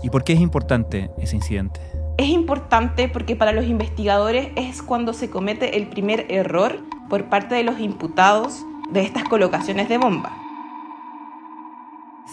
¿Y 0.01 0.09
por 0.09 0.23
qué 0.23 0.33
es 0.33 0.39
importante 0.39 1.09
ese 1.17 1.35
incidente? 1.35 1.81
Es 2.17 2.27
importante 2.27 3.09
porque 3.09 3.35
para 3.35 3.51
los 3.51 3.65
investigadores 3.65 4.49
es 4.55 4.81
cuando 4.81 5.13
se 5.13 5.29
comete 5.29 5.77
el 5.77 5.87
primer 5.87 6.25
error 6.29 6.79
por 7.09 7.25
parte 7.25 7.55
de 7.55 7.63
los 7.63 7.79
imputados 7.79 8.65
de 8.91 9.01
estas 9.01 9.23
colocaciones 9.23 9.89
de 9.89 9.97
bomba. 9.97 10.35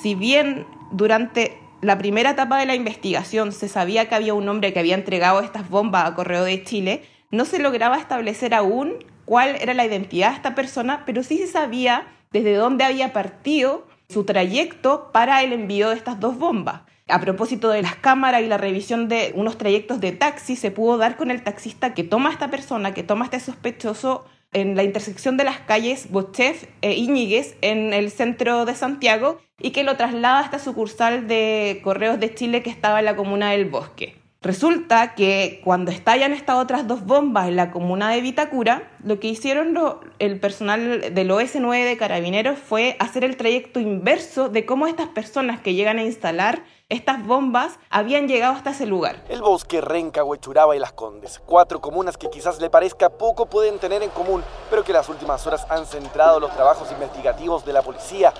Si 0.01 0.15
bien 0.15 0.67
durante 0.91 1.59
la 1.81 1.99
primera 1.99 2.31
etapa 2.31 2.59
de 2.59 2.67
la 2.67 2.75
investigación 2.75 3.53
se 3.53 3.69
sabía 3.69 4.09
que 4.09 4.15
había 4.15 4.35
un 4.35 4.49
hombre 4.49 4.73
que 4.73 4.81
había 4.81 4.95
entregado 4.95 5.41
estas 5.41 5.69
bombas 5.69 6.07
a 6.07 6.15
Correo 6.15 6.45
de 6.45 6.63
Chile, 6.63 7.03
no 7.31 7.45
se 7.45 7.59
lograba 7.59 7.99
establecer 7.99 8.55
aún 8.55 8.95
cuál 9.25 9.57
era 9.61 9.75
la 9.75 9.85
identidad 9.85 10.31
de 10.31 10.37
esta 10.37 10.55
persona, 10.55 11.03
pero 11.05 11.23
sí 11.23 11.39
se 11.39 11.49
sabía 11.49 12.07
desde 12.33 12.55
dónde 12.55 12.85
había 12.85 13.13
partido 13.13 13.87
su 14.09 14.25
trayecto 14.25 15.11
para 15.13 15.43
el 15.43 15.53
envío 15.53 15.91
de 15.91 15.97
estas 15.97 16.21
dos 16.21 16.39
bombas. 16.39 16.83
A 17.09 17.21
propósito 17.21 17.69
de 17.69 17.83
las 17.83 17.95
cámaras 17.95 18.43
y 18.43 18.49
la 18.49 18.59
revisión 18.59 19.09
de 19.09 19.31
unos 19.37 19.59
trayectos 19.59 20.01
de 20.01 20.11
taxi, 20.11 20.57
se 20.57 20.73
pudo 20.73 20.99
dar 20.99 21.17
con 21.17 21.31
el 21.31 21.45
taxista 21.45 21.95
que 21.95 22.03
toma 22.03 22.31
a 22.31 22.33
esta 22.33 22.51
persona, 22.51 22.95
que 22.95 23.05
toma 23.05 23.25
a 23.25 23.27
este 23.27 23.39
sospechoso 23.39 24.25
en 24.53 24.75
la 24.75 24.83
intersección 24.83 25.37
de 25.37 25.45
las 25.45 25.61
calles 25.61 26.11
Bochef 26.11 26.65
e 26.83 26.95
Íñiguez 26.95 27.57
en 27.61 27.93
el 27.93 28.11
centro 28.11 28.65
de 28.65 28.75
Santiago 28.75 29.39
y 29.61 29.71
que 29.71 29.85
lo 29.85 29.97
traslada 29.97 30.41
hasta 30.41 30.59
sucursal 30.59 31.29
de 31.29 31.81
Correos 31.85 32.19
de 32.19 32.35
Chile 32.35 32.65
que 32.65 32.71
estaba 32.71 32.99
en 32.99 33.05
la 33.05 33.15
comuna 33.15 33.53
del 33.53 33.67
Bosque. 33.67 34.17
Resulta 34.43 35.15
que 35.15 35.61
cuando 35.65 35.91
estallan 35.91 36.33
estas 36.33 36.57
otras 36.57 36.87
dos 36.87 37.05
bombas 37.05 37.49
en 37.49 37.57
la 37.57 37.71
comuna 37.71 38.11
de 38.11 38.21
Vitacura, 38.21 38.91
lo 39.03 39.19
que 39.19 39.29
hicieron 39.29 39.77
el 40.19 40.41
personal 40.41 41.15
del 41.15 41.31
OS9 41.31 41.85
de 41.85 41.97
Carabineros 41.97 42.59
fue 42.59 42.97
hacer 42.99 43.25
el 43.25 43.37
trayecto 43.37 43.81
inverso 43.81 44.49
de 44.49 44.65
cómo 44.65 44.87
estas 44.87 45.09
personas 45.09 45.61
que 45.61 45.75
llegan 45.75 45.99
a 45.99 46.05
instalar 46.05 46.63
estas 46.89 47.27
bombas 47.27 47.81
habían 47.91 48.29
llegado 48.29 48.55
hasta 48.55 48.71
ese 48.71 48.87
lugar. 48.87 49.25
El 49.29 49.43
bosque, 49.43 49.81
Renca, 49.81 50.23
Huechuraba 50.23 50.77
y 50.77 50.79
Las 50.79 50.93
Condes. 50.93 51.41
Cuatro 51.45 51.81
comunas 51.81 52.17
que 52.17 52.31
quizás 52.31 52.61
le 52.61 52.71
parezca 52.71 53.11
poco 53.11 53.47
pueden 53.47 53.81
tener 53.81 54.05
en 54.05 54.11
común, 54.11 54.45
pero 54.71 54.85
que 54.85 54.93
las 54.93 55.09
últimas 55.09 55.45
horas 55.49 55.67
han 55.69 55.85
centrado 55.85 56.39
los 56.39 56.55
trabajos 56.55 56.93
investigativos 56.93 57.65
de 57.65 57.73
la 57.73 57.83
policía 57.83 58.33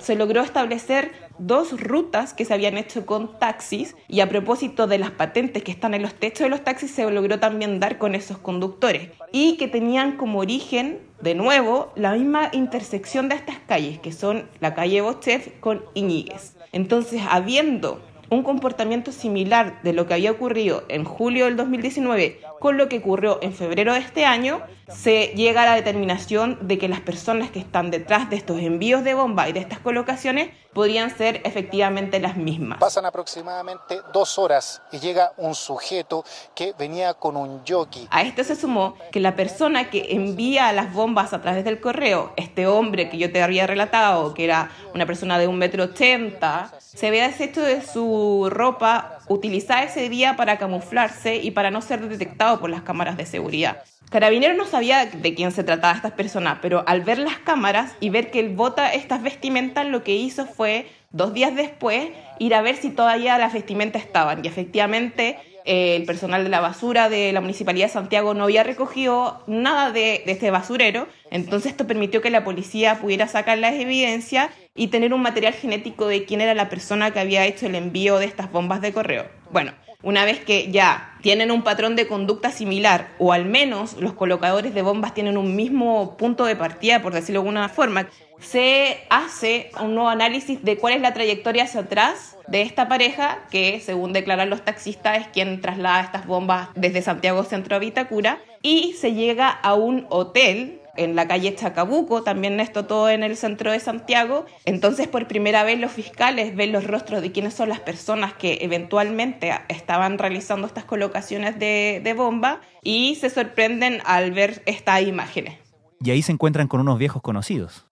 se 0.00 0.16
logró 0.16 0.42
establecer 0.42 1.12
dos 1.38 1.80
rutas 1.80 2.34
que 2.34 2.44
se 2.44 2.52
habían 2.52 2.76
hecho 2.76 3.06
con 3.06 3.38
taxis 3.38 3.96
y 4.06 4.20
a 4.20 4.28
propósito 4.28 4.86
de 4.86 4.98
las 4.98 5.10
patentes 5.10 5.62
que 5.62 5.72
están 5.72 5.94
en 5.94 6.02
los 6.02 6.14
techos 6.14 6.44
de 6.44 6.50
los 6.50 6.62
taxis 6.62 6.90
se 6.90 7.10
logró 7.10 7.40
también 7.40 7.80
dar 7.80 7.96
con 7.96 8.14
esos 8.14 8.36
conductores 8.36 9.08
y 9.32 9.56
que 9.56 9.66
tenían 9.66 10.18
como 10.18 10.40
origen 10.40 11.00
de 11.22 11.34
nuevo 11.34 11.90
la 11.96 12.12
misma 12.12 12.50
intersección 12.52 13.30
de 13.30 13.36
estas 13.36 13.58
calles 13.60 13.98
que 13.98 14.12
son 14.12 14.48
la 14.60 14.74
calle 14.74 15.00
Bochef 15.00 15.58
con 15.60 15.82
Iñiguez. 15.94 16.54
Entonces, 16.74 17.22
habiendo 17.30 18.00
un 18.30 18.42
comportamiento 18.42 19.12
similar 19.12 19.80
de 19.84 19.92
lo 19.92 20.08
que 20.08 20.14
había 20.14 20.32
ocurrido 20.32 20.82
en 20.88 21.04
julio 21.04 21.44
del 21.44 21.56
2019 21.56 22.40
con 22.64 22.78
lo 22.78 22.88
que 22.88 22.96
ocurrió 22.96 23.40
en 23.42 23.52
febrero 23.52 23.92
de 23.92 23.98
este 23.98 24.24
año, 24.24 24.62
se 24.88 25.34
llega 25.36 25.64
a 25.64 25.66
la 25.66 25.74
determinación 25.74 26.56
de 26.62 26.78
que 26.78 26.88
las 26.88 27.00
personas 27.00 27.50
que 27.50 27.58
están 27.58 27.90
detrás 27.90 28.30
de 28.30 28.36
estos 28.36 28.58
envíos 28.58 29.04
de 29.04 29.12
bomba 29.12 29.46
y 29.50 29.52
de 29.52 29.60
estas 29.60 29.80
colocaciones 29.80 30.48
podrían 30.72 31.14
ser 31.14 31.42
efectivamente 31.44 32.20
las 32.20 32.38
mismas. 32.38 32.78
Pasan 32.78 33.04
aproximadamente 33.04 34.00
dos 34.14 34.38
horas 34.38 34.80
y 34.92 34.98
llega 34.98 35.34
un 35.36 35.54
sujeto 35.54 36.24
que 36.54 36.72
venía 36.78 37.12
con 37.12 37.36
un 37.36 37.60
jockey. 37.68 38.08
A 38.10 38.22
esto 38.22 38.42
se 38.42 38.56
sumó 38.56 38.94
que 39.12 39.20
la 39.20 39.36
persona 39.36 39.90
que 39.90 40.14
envía 40.14 40.72
las 40.72 40.90
bombas 40.94 41.34
a 41.34 41.42
través 41.42 41.66
del 41.66 41.82
correo, 41.82 42.32
este 42.36 42.66
hombre 42.66 43.10
que 43.10 43.18
yo 43.18 43.30
te 43.30 43.42
había 43.42 43.66
relatado, 43.66 44.32
que 44.32 44.44
era 44.44 44.70
una 44.94 45.04
persona 45.04 45.38
de 45.38 45.48
un 45.48 45.58
metro 45.58 45.84
ochenta, 45.84 46.72
se 46.78 47.08
había 47.08 47.28
deshecho 47.28 47.60
de 47.60 47.82
su 47.82 48.48
ropa 48.50 49.13
utilizada 49.28 49.84
ese 49.84 50.08
día 50.08 50.36
para 50.36 50.58
camuflarse 50.58 51.36
y 51.36 51.50
para 51.50 51.70
no 51.70 51.80
ser 51.80 52.08
detectado 52.08 52.60
por 52.60 52.70
las 52.70 52.82
cámaras 52.82 53.16
de 53.16 53.26
seguridad. 53.26 53.82
Carabinero 54.10 54.54
no 54.54 54.64
sabía 54.64 55.06
de 55.06 55.34
quién 55.34 55.50
se 55.50 55.64
trataba 55.64 55.94
estas 55.94 56.12
personas, 56.12 56.58
pero 56.62 56.84
al 56.86 57.00
ver 57.02 57.18
las 57.18 57.38
cámaras 57.38 57.94
y 58.00 58.10
ver 58.10 58.30
que 58.30 58.40
él 58.40 58.50
bota 58.50 58.92
estas 58.92 59.22
vestimentas, 59.22 59.86
lo 59.86 60.04
que 60.04 60.14
hizo 60.14 60.46
fue, 60.46 60.86
dos 61.10 61.34
días 61.34 61.54
después, 61.56 62.10
ir 62.38 62.54
a 62.54 62.62
ver 62.62 62.76
si 62.76 62.90
todavía 62.90 63.38
las 63.38 63.52
vestimentas 63.52 64.02
estaban. 64.02 64.44
Y 64.44 64.48
efectivamente, 64.48 65.38
el 65.64 66.04
personal 66.04 66.44
de 66.44 66.50
la 66.50 66.60
basura 66.60 67.08
de 67.08 67.32
la 67.32 67.40
Municipalidad 67.40 67.86
de 67.86 67.92
Santiago 67.92 68.34
no 68.34 68.44
había 68.44 68.62
recogido 68.62 69.42
nada 69.46 69.92
de, 69.92 70.22
este 70.26 70.50
basurero, 70.50 71.08
entonces 71.30 71.72
esto 71.72 71.86
permitió 71.86 72.20
que 72.20 72.30
la 72.30 72.44
policía 72.44 73.00
pudiera 73.00 73.28
sacar 73.28 73.58
las 73.58 73.74
evidencias 73.74 74.50
y 74.74 74.88
tener 74.88 75.14
un 75.14 75.22
material 75.22 75.54
genético 75.54 76.06
de 76.06 76.24
quién 76.24 76.40
era 76.40 76.54
la 76.54 76.68
persona 76.68 77.12
que 77.12 77.20
había 77.20 77.46
hecho 77.46 77.66
el 77.66 77.74
envío 77.74 78.18
de 78.18 78.26
estas 78.26 78.52
bombas 78.52 78.82
de 78.82 78.92
correo. 78.92 79.26
Bueno, 79.50 79.72
una 80.02 80.26
vez 80.26 80.38
que 80.40 80.70
ya 80.70 81.16
tienen 81.22 81.50
un 81.50 81.62
patrón 81.62 81.96
de 81.96 82.06
conducta 82.06 82.50
similar 82.50 83.08
o 83.18 83.32
al 83.32 83.46
menos 83.46 83.94
los 83.94 84.12
colocadores 84.12 84.74
de 84.74 84.82
bombas 84.82 85.14
tienen 85.14 85.38
un 85.38 85.56
mismo 85.56 86.18
punto 86.18 86.44
de 86.44 86.56
partida, 86.56 87.00
por 87.00 87.14
decirlo 87.14 87.40
de 87.40 87.48
alguna 87.48 87.68
forma, 87.70 88.06
se 88.40 88.98
hace 89.10 89.70
un 89.80 89.94
nuevo 89.94 90.08
análisis 90.08 90.62
de 90.62 90.76
cuál 90.76 90.94
es 90.94 91.00
la 91.00 91.14
trayectoria 91.14 91.64
hacia 91.64 91.80
atrás 91.80 92.36
de 92.46 92.62
esta 92.62 92.88
pareja, 92.88 93.38
que 93.50 93.80
según 93.80 94.12
declaran 94.12 94.50
los 94.50 94.64
taxistas 94.64 95.18
es 95.18 95.28
quien 95.28 95.60
traslada 95.60 96.02
estas 96.02 96.26
bombas 96.26 96.68
desde 96.74 97.02
Santiago 97.02 97.42
Centro 97.44 97.76
a 97.76 97.78
Vitacura, 97.78 98.38
y 98.62 98.94
se 98.94 99.14
llega 99.14 99.48
a 99.50 99.74
un 99.74 100.06
hotel 100.10 100.80
en 100.96 101.16
la 101.16 101.26
calle 101.26 101.54
Chacabuco, 101.54 102.22
también 102.22 102.60
esto 102.60 102.86
todo 102.86 103.08
en 103.08 103.22
el 103.22 103.36
centro 103.36 103.72
de 103.72 103.80
Santiago. 103.80 104.46
Entonces, 104.64 105.08
por 105.08 105.26
primera 105.26 105.64
vez 105.64 105.78
los 105.80 105.92
fiscales 105.92 106.54
ven 106.54 106.72
los 106.72 106.86
rostros 106.86 107.22
de 107.22 107.32
quiénes 107.32 107.54
son 107.54 107.68
las 107.68 107.80
personas 107.80 108.32
que 108.34 108.58
eventualmente 108.60 109.52
estaban 109.68 110.18
realizando 110.18 110.66
estas 110.66 110.84
colocaciones 110.84 111.58
de, 111.58 112.14
bomba 112.16 112.60
y 112.80 113.16
se 113.16 113.28
sorprenden 113.28 114.00
al 114.04 114.30
ver 114.30 114.62
estas 114.66 115.02
imágenes. 115.02 115.58
Y 116.00 116.10
ahí 116.10 116.22
se 116.22 116.30
encuentran 116.30 116.68
con 116.68 116.80
unos 116.80 116.98
viejos 116.98 117.22
conocidos. 117.22 117.86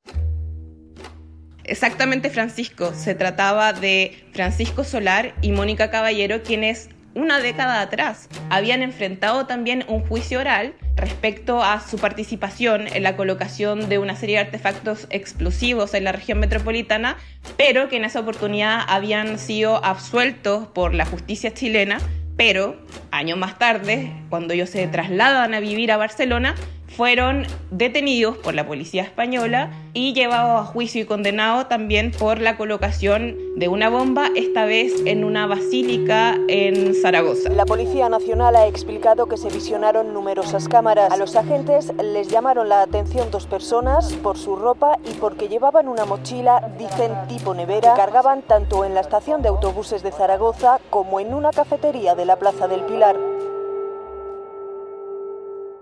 Exactamente, 1.65 2.31
Francisco. 2.31 2.93
Se 2.95 3.15
trataba 3.15 3.73
de 3.73 4.25
Francisco 4.33 4.85
Solar 4.85 5.35
y 5.43 5.53
Mónica 5.53 5.91
Caballero, 5.91 6.43
quienes 6.43 6.89
una 7.15 7.41
década 7.41 7.81
atrás 7.81 8.29
habían 8.51 8.83
enfrentado 8.83 9.47
también 9.47 9.85
un 9.89 10.01
juicio 10.01 10.41
oral 10.41 10.75
respecto 10.97 11.63
a 11.63 11.81
su 11.81 11.99
participación 11.99 12.87
en 12.89 13.03
la 13.03 13.17
colocación 13.17 13.89
de 13.89 13.99
una 13.99 14.17
serie 14.17 14.37
de 14.37 14.43
artefactos 14.43 15.07
explosivos 15.11 15.95
en 15.95 16.05
la 16.05 16.13
región 16.13 16.39
metropolitana, 16.39 17.17
pero 17.57 17.89
que 17.89 17.97
en 17.97 18.05
esa 18.05 18.21
oportunidad 18.21 18.81
habían 18.89 19.39
sido 19.39 19.85
absueltos 19.85 20.69
por 20.69 20.95
la 20.95 21.05
justicia 21.05 21.53
chilena, 21.53 21.99
pero 22.37 22.81
años 23.11 23.39
más 23.39 23.59
tarde, 23.59 24.13
cuando 24.31 24.55
ellos 24.55 24.71
se 24.71 24.87
trasladan 24.87 25.55
a 25.55 25.61
vivir 25.61 25.93
a 25.93 25.97
Barcelona, 25.97 26.55
fueron 26.97 27.47
detenidos 27.71 28.37
por 28.37 28.55
la 28.55 28.67
policía 28.67 29.03
española 29.03 29.71
y 29.95 30.15
llevados 30.15 30.61
a 30.61 30.65
juicio 30.65 31.03
y 31.03 31.05
condenados 31.05 31.69
también 31.69 32.13
por 32.13 32.41
la 32.41 32.57
colocación 32.57 33.37
de 33.57 33.69
una 33.69 33.91
bomba, 33.91 34.31
esta 34.35 34.65
vez 34.65 34.93
en 35.05 35.25
una 35.25 35.47
basílica 35.47 36.37
en 36.49 36.95
Zaragoza. 36.95 37.51
La 37.51 37.67
Policía 37.67 38.09
Nacional 38.09 38.57
ha 38.57 38.67
explicado 38.67 39.27
que 39.27 39.37
se 39.37 39.49
visionaron 39.49 40.15
numerosas 40.15 40.69
cámaras. 40.69 41.13
A 41.13 41.17
los 41.17 41.37
agentes 41.37 41.93
les 42.03 42.29
llamaron 42.29 42.69
la 42.69 42.83
atención 42.83 43.31
dos 43.31 43.47
personas 43.47 44.13
por 44.15 44.39
su 44.39 44.57
ropa 44.57 44.99
y 45.05 45.15
porque 45.15 45.49
llevaban 45.49 45.89
una 45.89 46.05
mochila, 46.05 46.71
dicen 46.79 47.13
tipo 47.29 47.55
nevera, 47.55 47.95
cargaban 47.95 48.43
tanto 48.43 48.85
en 48.85 48.95
la 48.95 49.01
estación 49.01 49.43
de 49.43 49.49
autobuses 49.49 50.03
de 50.03 50.13
Zaragoza 50.13 50.79
como 50.91 51.21
en 51.21 51.35
una 51.35 51.51
cafetería 51.51 52.15
de 52.15 52.25
la 52.25 52.37
Plaza 52.37 52.69
del 52.69 52.83
Pilar. 52.83 53.17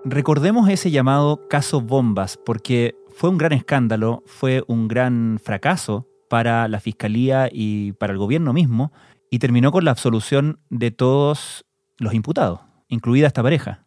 Recordemos 0.05 0.71
ese 0.71 0.91
llamado 0.91 1.47
caso 1.49 1.83
bombas, 1.83 2.39
porque 2.39 2.95
fue 3.15 3.29
un 3.29 3.37
gran 3.37 3.53
escándalo, 3.53 4.23
fue 4.25 4.65
un 4.67 4.89
gran 4.89 5.39
fracaso 5.43 6.09
para 6.31 6.69
la 6.69 6.81
Fiscalía 6.81 7.51
y 7.53 7.93
para 7.93 8.15
el 8.15 8.19
gobierno 8.19 8.55
mismo, 8.55 8.93
y 9.31 9.41
terminó 9.41 9.73
con 9.73 9.85
la 9.85 9.91
absolución 9.91 10.59
de 10.71 10.91
todos 10.91 11.67
los 11.99 12.15
imputados, 12.15 12.61
incluida 12.89 13.27
esta 13.27 13.43
pareja. 13.43 13.85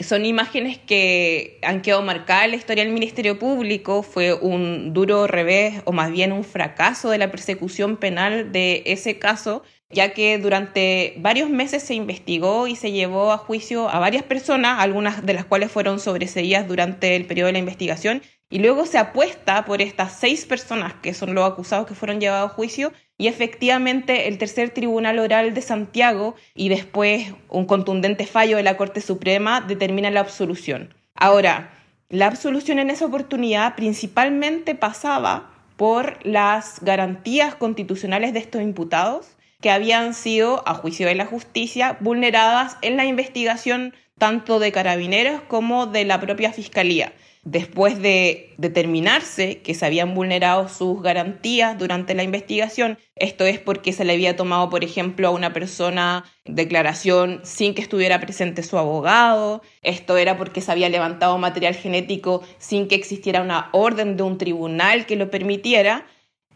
Son 0.00 0.26
imágenes 0.26 0.78
que 0.78 1.60
han 1.62 1.82
quedado 1.82 2.02
marcadas 2.02 2.46
en 2.46 2.50
la 2.50 2.56
historia 2.56 2.82
del 2.82 2.92
Ministerio 2.92 3.38
Público. 3.38 4.02
Fue 4.02 4.34
un 4.34 4.92
duro 4.92 5.28
revés 5.28 5.82
o 5.84 5.92
más 5.92 6.10
bien 6.10 6.32
un 6.32 6.42
fracaso 6.42 7.10
de 7.10 7.18
la 7.18 7.30
persecución 7.30 7.96
penal 7.96 8.50
de 8.50 8.82
ese 8.86 9.20
caso 9.20 9.62
ya 9.90 10.12
que 10.12 10.38
durante 10.38 11.14
varios 11.18 11.50
meses 11.50 11.82
se 11.82 11.94
investigó 11.94 12.66
y 12.66 12.76
se 12.76 12.92
llevó 12.92 13.32
a 13.32 13.38
juicio 13.38 13.88
a 13.88 13.98
varias 13.98 14.24
personas, 14.24 14.80
algunas 14.80 15.24
de 15.24 15.34
las 15.34 15.44
cuales 15.44 15.70
fueron 15.70 16.00
sobreseídas 16.00 16.66
durante 16.66 17.16
el 17.16 17.26
periodo 17.26 17.46
de 17.46 17.52
la 17.52 17.58
investigación, 17.58 18.22
y 18.50 18.58
luego 18.58 18.86
se 18.86 18.98
apuesta 18.98 19.64
por 19.64 19.82
estas 19.82 20.12
seis 20.18 20.46
personas 20.46 20.94
que 21.02 21.14
son 21.14 21.34
los 21.34 21.50
acusados 21.50 21.86
que 21.86 21.94
fueron 21.94 22.20
llevados 22.20 22.50
a 22.50 22.54
juicio, 22.54 22.92
y 23.16 23.28
efectivamente 23.28 24.28
el 24.28 24.38
tercer 24.38 24.70
tribunal 24.70 25.18
oral 25.18 25.54
de 25.54 25.62
Santiago 25.62 26.34
y 26.54 26.68
después 26.68 27.32
un 27.48 27.66
contundente 27.66 28.26
fallo 28.26 28.56
de 28.56 28.62
la 28.62 28.76
Corte 28.76 29.00
Suprema 29.00 29.60
determina 29.60 30.10
la 30.10 30.20
absolución. 30.20 30.94
Ahora, 31.14 31.70
la 32.08 32.26
absolución 32.26 32.78
en 32.78 32.90
esa 32.90 33.06
oportunidad 33.06 33.76
principalmente 33.76 34.74
pasaba 34.74 35.50
por 35.76 36.24
las 36.24 36.80
garantías 36.82 37.54
constitucionales 37.54 38.32
de 38.32 38.40
estos 38.40 38.62
imputados 38.62 39.33
que 39.64 39.70
habían 39.70 40.12
sido, 40.12 40.62
a 40.68 40.74
juicio 40.74 41.06
de 41.06 41.14
la 41.14 41.24
justicia, 41.24 41.96
vulneradas 42.00 42.76
en 42.82 42.98
la 42.98 43.06
investigación 43.06 43.94
tanto 44.18 44.58
de 44.58 44.72
carabineros 44.72 45.40
como 45.48 45.86
de 45.86 46.04
la 46.04 46.20
propia 46.20 46.52
fiscalía. 46.52 47.14
Después 47.44 48.02
de 48.02 48.52
determinarse 48.58 49.62
que 49.62 49.72
se 49.72 49.86
habían 49.86 50.14
vulnerado 50.14 50.68
sus 50.68 51.00
garantías 51.00 51.78
durante 51.78 52.14
la 52.14 52.22
investigación, 52.22 52.98
esto 53.16 53.46
es 53.46 53.58
porque 53.58 53.94
se 53.94 54.04
le 54.04 54.12
había 54.12 54.36
tomado, 54.36 54.68
por 54.68 54.84
ejemplo, 54.84 55.28
a 55.28 55.30
una 55.30 55.54
persona 55.54 56.26
declaración 56.44 57.40
sin 57.42 57.74
que 57.74 57.80
estuviera 57.80 58.20
presente 58.20 58.62
su 58.62 58.76
abogado, 58.76 59.62
esto 59.80 60.18
era 60.18 60.36
porque 60.36 60.60
se 60.60 60.72
había 60.72 60.90
levantado 60.90 61.38
material 61.38 61.74
genético 61.74 62.42
sin 62.58 62.86
que 62.86 62.96
existiera 62.96 63.40
una 63.40 63.70
orden 63.72 64.18
de 64.18 64.24
un 64.24 64.36
tribunal 64.36 65.06
que 65.06 65.16
lo 65.16 65.30
permitiera, 65.30 66.04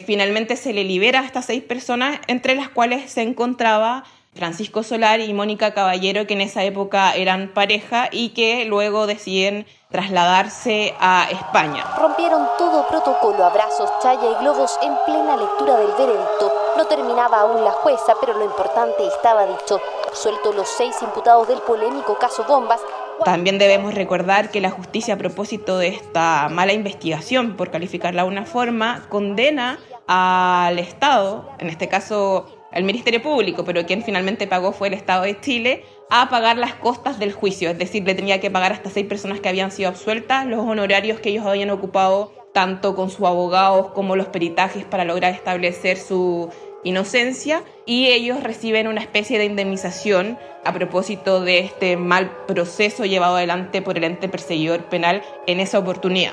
Finalmente 0.04 0.56
se 0.56 0.72
le 0.72 0.84
libera 0.84 1.20
a 1.20 1.24
estas 1.24 1.46
seis 1.46 1.62
personas, 1.62 2.20
entre 2.28 2.54
las 2.54 2.68
cuales 2.68 3.10
se 3.10 3.22
encontraba 3.22 4.04
Francisco 4.34 4.84
Solar 4.84 5.20
y 5.20 5.34
Mónica 5.34 5.74
Caballero, 5.74 6.26
que 6.26 6.34
en 6.34 6.42
esa 6.42 6.62
época 6.62 7.12
eran 7.14 7.48
pareja 7.52 8.08
y 8.12 8.30
que 8.30 8.64
luego 8.66 9.06
deciden 9.06 9.66
trasladarse 9.90 10.94
a 11.00 11.26
España. 11.30 11.84
Rompieron 11.98 12.46
todo 12.56 12.86
protocolo, 12.86 13.44
abrazos, 13.44 13.90
chaya 14.00 14.30
y 14.30 14.42
globos 14.42 14.78
en 14.82 14.92
plena 15.06 15.36
lectura 15.36 15.76
del 15.78 15.90
veredicto. 15.92 16.52
No 16.76 16.86
terminaba 16.86 17.40
aún 17.40 17.64
la 17.64 17.72
jueza, 17.72 18.14
pero 18.20 18.34
lo 18.34 18.44
importante 18.44 19.04
estaba 19.08 19.46
dicho. 19.46 19.80
Suelto 20.12 20.52
los 20.52 20.68
seis 20.68 20.94
imputados 21.02 21.48
del 21.48 21.58
polémico 21.62 22.16
caso 22.18 22.44
Bombas, 22.44 22.80
también 23.24 23.58
debemos 23.58 23.94
recordar 23.94 24.50
que 24.50 24.60
la 24.60 24.70
justicia 24.70 25.14
a 25.14 25.18
propósito 25.18 25.78
de 25.78 25.88
esta 25.88 26.48
mala 26.50 26.72
investigación, 26.72 27.56
por 27.56 27.70
calificarla 27.70 28.22
de 28.22 28.28
una 28.28 28.44
forma, 28.44 29.06
condena 29.08 29.78
al 30.06 30.78
Estado, 30.78 31.50
en 31.58 31.68
este 31.68 31.88
caso 31.88 32.54
el 32.72 32.84
Ministerio 32.84 33.22
Público, 33.22 33.64
pero 33.64 33.86
quien 33.86 34.02
finalmente 34.02 34.46
pagó 34.46 34.72
fue 34.72 34.88
el 34.88 34.94
Estado 34.94 35.22
de 35.22 35.40
Chile, 35.40 35.84
a 36.10 36.28
pagar 36.28 36.56
las 36.56 36.74
costas 36.74 37.18
del 37.18 37.32
juicio, 37.32 37.70
es 37.70 37.78
decir, 37.78 38.04
le 38.04 38.14
tenía 38.14 38.40
que 38.40 38.50
pagar 38.50 38.72
hasta 38.72 38.90
seis 38.90 39.06
personas 39.06 39.40
que 39.40 39.48
habían 39.48 39.70
sido 39.70 39.88
absueltas 39.88 40.46
los 40.46 40.60
honorarios 40.60 41.20
que 41.20 41.30
ellos 41.30 41.44
habían 41.44 41.70
ocupado 41.70 42.32
tanto 42.52 42.96
con 42.96 43.10
sus 43.10 43.26
abogados 43.26 43.88
como 43.92 44.16
los 44.16 44.26
peritajes 44.26 44.84
para 44.84 45.04
lograr 45.04 45.32
establecer 45.34 45.98
su 45.98 46.50
inocencia 46.84 47.62
y 47.86 48.06
ellos 48.06 48.42
reciben 48.42 48.86
una 48.86 49.00
especie 49.00 49.38
de 49.38 49.44
indemnización 49.44 50.38
a 50.64 50.72
propósito 50.72 51.40
de 51.40 51.60
este 51.60 51.96
mal 51.96 52.30
proceso 52.46 53.04
llevado 53.04 53.36
adelante 53.36 53.82
por 53.82 53.96
el 53.96 54.04
ente 54.04 54.28
perseguidor 54.28 54.84
penal 54.84 55.22
en 55.46 55.60
esa 55.60 55.78
oportunidad. 55.78 56.32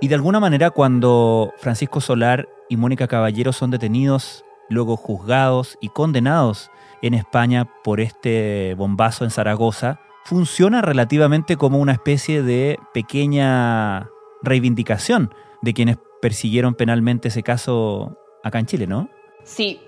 Y 0.00 0.08
de 0.08 0.14
alguna 0.14 0.40
manera 0.40 0.70
cuando 0.70 1.52
Francisco 1.58 2.00
Solar 2.00 2.48
y 2.68 2.76
Mónica 2.76 3.06
Caballero 3.06 3.52
son 3.52 3.70
detenidos, 3.70 4.44
luego 4.68 4.96
juzgados 4.96 5.78
y 5.80 5.90
condenados 5.90 6.70
en 7.02 7.14
España 7.14 7.68
por 7.84 8.00
este 8.00 8.74
bombazo 8.74 9.24
en 9.24 9.30
Zaragoza, 9.30 10.00
funciona 10.24 10.82
relativamente 10.82 11.56
como 11.56 11.78
una 11.78 11.92
especie 11.92 12.42
de 12.42 12.78
pequeña 12.94 14.08
reivindicación 14.42 15.32
de 15.62 15.74
quienes 15.74 15.98
persiguieron 16.20 16.74
penalmente 16.74 17.28
ese 17.28 17.42
caso 17.42 18.16
acá 18.42 18.58
en 18.58 18.66
Chile, 18.66 18.86
¿no? 18.86 19.08
Sí. 19.44 19.80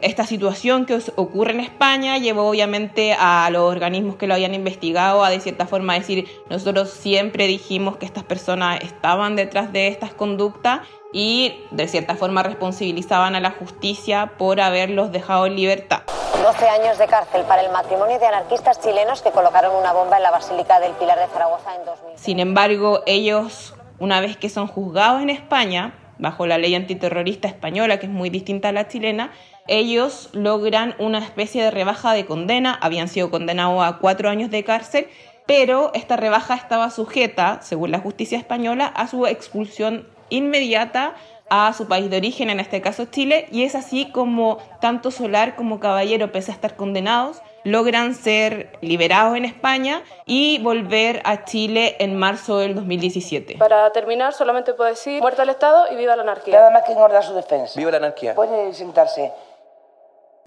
Esta 0.00 0.24
situación 0.24 0.86
que 0.86 0.96
ocurre 1.16 1.50
en 1.50 1.60
España 1.60 2.18
llevó 2.18 2.48
obviamente 2.48 3.16
a 3.18 3.50
los 3.50 3.62
organismos 3.62 4.14
que 4.14 4.28
lo 4.28 4.34
habían 4.34 4.54
investigado 4.54 5.24
a 5.24 5.30
de 5.30 5.40
cierta 5.40 5.66
forma 5.66 5.94
decir, 5.94 6.28
nosotros 6.48 6.90
siempre 6.90 7.48
dijimos 7.48 7.96
que 7.96 8.06
estas 8.06 8.22
personas 8.22 8.80
estaban 8.82 9.34
detrás 9.34 9.72
de 9.72 9.88
estas 9.88 10.14
conductas 10.14 10.82
y 11.12 11.64
de 11.72 11.88
cierta 11.88 12.14
forma 12.14 12.44
responsabilizaban 12.44 13.34
a 13.34 13.40
la 13.40 13.50
justicia 13.50 14.34
por 14.38 14.60
haberlos 14.60 15.10
dejado 15.10 15.46
en 15.46 15.56
libertad. 15.56 16.02
12 16.44 16.68
años 16.68 16.96
de 16.98 17.08
cárcel 17.08 17.42
para 17.48 17.62
el 17.62 17.72
matrimonio 17.72 18.20
de 18.20 18.26
anarquistas 18.26 18.80
chilenos 18.80 19.22
que 19.22 19.32
colocaron 19.32 19.74
una 19.74 19.92
bomba 19.92 20.18
en 20.18 20.22
la 20.22 20.30
Basílica 20.30 20.78
del 20.78 20.92
Pilar 20.92 21.18
de 21.18 21.26
Zaragoza 21.26 21.74
en 21.74 21.84
2000. 21.84 22.18
Sin 22.18 22.38
embargo, 22.38 23.00
ellos, 23.06 23.74
una 23.98 24.20
vez 24.20 24.36
que 24.36 24.48
son 24.48 24.68
juzgados 24.68 25.22
en 25.22 25.30
España, 25.30 25.92
bajo 26.18 26.46
la 26.46 26.58
ley 26.58 26.74
antiterrorista 26.74 27.48
española, 27.48 27.98
que 27.98 28.06
es 28.06 28.12
muy 28.12 28.30
distinta 28.30 28.68
a 28.68 28.72
la 28.72 28.88
chilena, 28.88 29.32
ellos 29.66 30.30
logran 30.32 30.94
una 30.98 31.18
especie 31.18 31.62
de 31.62 31.70
rebaja 31.70 32.12
de 32.12 32.26
condena, 32.26 32.78
habían 32.80 33.08
sido 33.08 33.30
condenados 33.30 33.82
a 33.84 33.98
cuatro 33.98 34.30
años 34.30 34.50
de 34.50 34.64
cárcel, 34.64 35.08
pero 35.46 35.92
esta 35.94 36.16
rebaja 36.16 36.54
estaba 36.54 36.90
sujeta, 36.90 37.60
según 37.62 37.90
la 37.90 38.00
justicia 38.00 38.38
española, 38.38 38.86
a 38.86 39.06
su 39.08 39.26
expulsión 39.26 40.06
inmediata 40.30 41.14
a 41.50 41.72
su 41.72 41.88
país 41.88 42.10
de 42.10 42.18
origen, 42.18 42.50
en 42.50 42.60
este 42.60 42.80
caso 42.80 43.06
Chile, 43.06 43.48
y 43.50 43.62
es 43.62 43.74
así 43.74 44.10
como 44.12 44.58
tanto 44.80 45.10
Solar 45.10 45.56
como 45.56 45.80
Caballero, 45.80 46.30
pese 46.32 46.50
a 46.50 46.54
estar 46.54 46.76
condenados, 46.76 47.40
logran 47.64 48.14
ser 48.14 48.78
liberados 48.80 49.36
en 49.36 49.44
España 49.44 50.02
y 50.26 50.58
volver 50.62 51.20
a 51.24 51.44
Chile 51.44 51.96
en 51.98 52.16
marzo 52.16 52.58
del 52.58 52.74
2017. 52.74 53.56
Para 53.58 53.90
terminar, 53.92 54.32
solamente 54.32 54.74
puedo 54.74 54.90
decir 54.90 55.20
muerte 55.20 55.42
al 55.42 55.50
Estado 55.50 55.92
y 55.92 55.96
viva 55.96 56.16
la 56.16 56.22
anarquía. 56.22 56.58
Nada 56.58 56.70
más 56.70 56.84
que 56.84 56.92
engordar 56.92 57.22
su 57.22 57.34
defensa. 57.34 57.74
Viva 57.76 57.90
la 57.90 57.98
anarquía. 57.98 58.34
Puede 58.34 58.72
sentarse. 58.72 59.32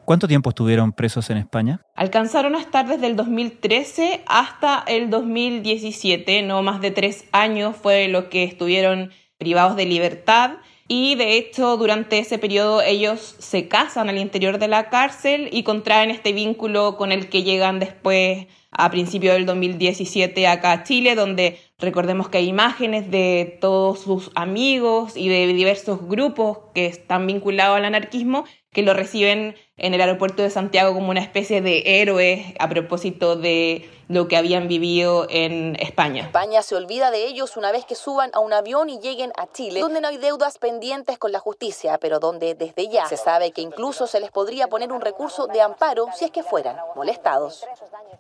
¿Cuánto 0.06 0.28
tiempo 0.28 0.50
estuvieron 0.50 0.94
presos 0.94 1.30
en 1.30 1.38
España? 1.38 1.82
Alcanzaron 1.96 2.56
a 2.56 2.60
estar 2.60 2.88
desde 2.88 3.08
el 3.08 3.16
2013 3.16 4.24
hasta 4.26 4.84
el 4.88 5.10
2017, 5.10 6.42
no 6.42 6.64
más 6.64 6.82
de 6.82 6.92
tres 6.92 7.26
años 7.32 7.76
fue 7.76 8.08
lo 8.08 8.30
que 8.30 8.44
estuvieron 8.44 9.12
privados 9.38 9.76
de 9.76 9.86
libertad 9.86 10.52
y 10.94 11.16
de 11.16 11.38
hecho 11.38 11.78
durante 11.78 12.20
ese 12.20 12.38
periodo 12.38 12.82
ellos 12.82 13.38
se 13.40 13.70
casan 13.70 14.10
al 14.10 14.18
interior 14.18 14.58
de 14.58 14.68
la 14.68 14.90
cárcel 14.90 15.48
y 15.54 15.64
contraen 15.64 16.12
este 16.12 16.34
vínculo 16.34 16.98
con 16.98 17.14
el 17.14 17.30
que 17.30 17.44
llegan 17.44 17.80
después 17.80 18.48
a 18.72 18.92
principios 18.92 19.36
del 19.36 19.46
2017 19.46 20.48
acá 20.48 20.74
a 20.74 20.84
Chile, 20.84 21.16
donde 21.16 21.60
recordemos 21.80 22.28
que 22.28 22.40
hay 22.40 22.50
imágenes 22.50 23.10
de 23.10 23.58
todos 23.62 24.02
sus 24.02 24.32
amigos 24.36 25.16
y 25.16 25.30
de 25.30 25.48
diversos 25.48 26.06
grupos 26.10 26.58
que 26.76 26.88
están 26.88 27.26
vinculados 27.26 27.78
al 27.78 27.86
anarquismo 27.86 28.44
que 28.74 28.82
lo 28.82 28.94
reciben 28.94 29.56
en 29.82 29.96
el 29.96 30.02
aeropuerto 30.02 30.44
de 30.44 30.52
Santiago 30.52 30.94
como 30.94 31.10
una 31.10 31.22
especie 31.22 31.60
de 31.62 32.02
héroes 32.02 32.54
a 32.60 32.70
propósito 32.70 33.36
de 33.36 33.90
lo 34.08 34.28
que 34.28 34.38
habían 34.38 34.68
vivido 34.68 35.26
en 35.30 35.76
España. 35.80 36.24
España 36.24 36.62
se 36.62 36.76
olvida 36.76 37.10
de 37.10 37.26
ellos 37.26 37.58
una 37.58 37.72
vez 37.72 37.86
que 37.86 37.96
suban 37.96 38.30
a 38.34 38.40
un 38.40 38.54
avión 38.54 38.90
y 38.90 39.00
lleguen 39.00 39.32
a 39.38 39.52
Chile, 39.52 39.80
donde 39.80 40.00
no 40.00 40.10
hay 40.10 40.18
deudas 40.18 40.60
pendientes 40.60 41.18
con 41.18 41.32
la 41.32 41.40
justicia, 41.40 41.98
pero 42.00 42.20
donde 42.20 42.54
desde 42.54 42.90
ya 42.90 43.08
se 43.08 43.18
sabe 43.18 43.52
que 43.52 43.62
incluso 43.62 44.06
se 44.06 44.20
les 44.20 44.30
podría 44.30 44.68
poner 44.68 44.92
un 44.92 45.02
recurso 45.02 45.48
de 45.48 45.62
amparo 45.62 46.08
si 46.16 46.26
es 46.26 46.32
que 46.32 46.44
fueran 46.44 46.76
molestados. 46.96 47.66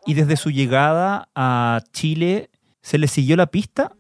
¿Y 0.05 0.15
desde 0.15 0.37
su 0.37 0.49
llegada 0.49 1.29
a 1.35 1.81
Chile 1.91 2.49
se 2.81 2.97
les 2.97 3.11
siguió 3.11 3.35
la 3.35 3.47
pista? 3.47 3.91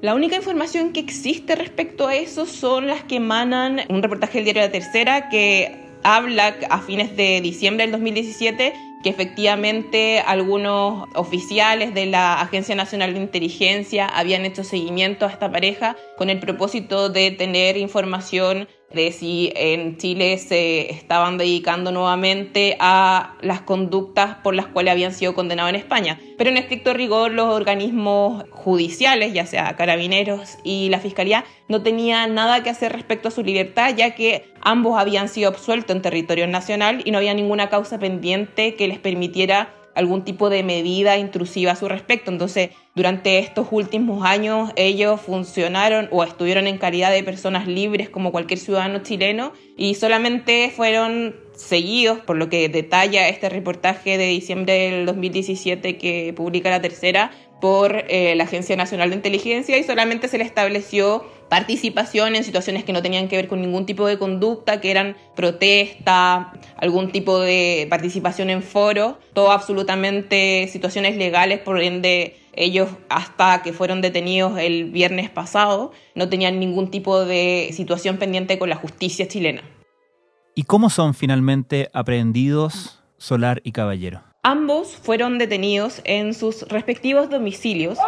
La 0.00 0.14
única 0.14 0.36
información 0.36 0.92
que 0.92 1.00
existe 1.00 1.56
respecto 1.56 2.06
a 2.06 2.14
eso 2.14 2.44
son 2.44 2.86
las 2.86 3.02
que 3.04 3.16
emanan 3.16 3.80
un 3.88 4.02
reportaje 4.02 4.38
del 4.38 4.44
diario 4.44 4.62
La 4.62 4.70
Tercera 4.70 5.28
que 5.30 5.83
habla 6.04 6.54
a 6.70 6.80
fines 6.80 7.16
de 7.16 7.40
diciembre 7.40 7.84
del 7.84 7.92
2017 7.92 8.72
que 9.02 9.10
efectivamente 9.10 10.20
algunos 10.20 11.08
oficiales 11.14 11.92
de 11.92 12.06
la 12.06 12.40
Agencia 12.40 12.74
Nacional 12.74 13.12
de 13.12 13.20
Inteligencia 13.20 14.06
habían 14.06 14.46
hecho 14.46 14.64
seguimiento 14.64 15.26
a 15.26 15.30
esta 15.30 15.52
pareja 15.52 15.94
con 16.16 16.30
el 16.30 16.40
propósito 16.40 17.10
de 17.10 17.30
tener 17.30 17.76
información 17.76 18.66
de 18.94 19.12
si 19.12 19.52
en 19.54 19.96
Chile 19.96 20.38
se 20.38 20.92
estaban 20.92 21.38
dedicando 21.38 21.92
nuevamente 21.92 22.76
a 22.80 23.34
las 23.40 23.60
conductas 23.60 24.36
por 24.36 24.54
las 24.54 24.66
cuales 24.66 24.92
habían 24.92 25.12
sido 25.12 25.34
condenados 25.34 25.70
en 25.70 25.76
España. 25.76 26.20
Pero 26.38 26.50
en 26.50 26.56
estricto 26.56 26.94
rigor 26.94 27.32
los 27.32 27.46
organismos 27.46 28.44
judiciales, 28.50 29.32
ya 29.32 29.46
sea 29.46 29.76
carabineros 29.76 30.58
y 30.64 30.88
la 30.88 31.00
Fiscalía, 31.00 31.44
no 31.68 31.82
tenían 31.82 32.34
nada 32.34 32.62
que 32.62 32.70
hacer 32.70 32.92
respecto 32.92 33.28
a 33.28 33.30
su 33.30 33.42
libertad, 33.42 33.94
ya 33.96 34.14
que 34.14 34.52
ambos 34.60 34.98
habían 34.98 35.28
sido 35.28 35.48
absueltos 35.48 35.94
en 35.94 36.02
territorio 36.02 36.46
nacional 36.46 37.02
y 37.04 37.10
no 37.10 37.18
había 37.18 37.34
ninguna 37.34 37.68
causa 37.68 37.98
pendiente 37.98 38.74
que 38.74 38.88
les 38.88 38.98
permitiera 38.98 39.74
algún 39.94 40.24
tipo 40.24 40.50
de 40.50 40.62
medida 40.62 41.16
intrusiva 41.16 41.72
a 41.72 41.76
su 41.76 41.88
respecto. 41.88 42.30
Entonces, 42.30 42.70
durante 42.94 43.38
estos 43.38 43.68
últimos 43.70 44.24
años 44.24 44.70
ellos 44.76 45.20
funcionaron 45.20 46.08
o 46.10 46.22
estuvieron 46.24 46.66
en 46.66 46.78
calidad 46.78 47.12
de 47.12 47.22
personas 47.22 47.66
libres 47.66 48.08
como 48.08 48.32
cualquier 48.32 48.58
ciudadano 48.58 49.00
chileno 49.02 49.52
y 49.76 49.94
solamente 49.94 50.72
fueron 50.74 51.36
seguidos, 51.54 52.18
por 52.20 52.36
lo 52.36 52.48
que 52.48 52.68
detalla 52.68 53.28
este 53.28 53.48
reportaje 53.48 54.18
de 54.18 54.26
diciembre 54.26 54.90
del 54.90 55.06
2017 55.06 55.98
que 55.98 56.32
publica 56.36 56.70
la 56.70 56.80
tercera, 56.80 57.30
por 57.60 58.04
eh, 58.08 58.34
la 58.34 58.44
Agencia 58.44 58.76
Nacional 58.76 59.08
de 59.08 59.16
Inteligencia 59.16 59.78
y 59.78 59.84
solamente 59.84 60.28
se 60.28 60.36
le 60.36 60.44
estableció 60.44 61.24
participación 61.48 62.36
en 62.36 62.44
situaciones 62.44 62.84
que 62.84 62.92
no 62.92 63.02
tenían 63.02 63.28
que 63.28 63.36
ver 63.36 63.48
con 63.48 63.60
ningún 63.60 63.86
tipo 63.86 64.06
de 64.06 64.18
conducta, 64.18 64.80
que 64.80 64.90
eran 64.90 65.16
protesta, 65.34 66.52
algún 66.76 67.10
tipo 67.10 67.38
de 67.38 67.86
participación 67.90 68.50
en 68.50 68.62
foro, 68.62 69.18
todo 69.32 69.52
absolutamente 69.52 70.68
situaciones 70.68 71.16
legales, 71.16 71.60
por 71.60 71.80
ende 71.80 72.36
ellos 72.56 72.88
hasta 73.08 73.62
que 73.62 73.72
fueron 73.72 74.00
detenidos 74.00 74.58
el 74.58 74.90
viernes 74.90 75.30
pasado 75.30 75.92
no 76.14 76.28
tenían 76.28 76.60
ningún 76.60 76.90
tipo 76.90 77.24
de 77.24 77.70
situación 77.72 78.18
pendiente 78.18 78.58
con 78.58 78.68
la 78.68 78.76
justicia 78.76 79.26
chilena. 79.28 79.62
¿Y 80.54 80.64
cómo 80.64 80.88
son 80.88 81.14
finalmente 81.14 81.90
aprehendidos 81.92 83.02
Solar 83.18 83.60
y 83.64 83.72
Caballero? 83.72 84.22
Ambos 84.44 84.94
fueron 84.94 85.38
detenidos 85.38 86.00
en 86.04 86.34
sus 86.34 86.62
respectivos 86.68 87.30
domicilios. 87.30 87.98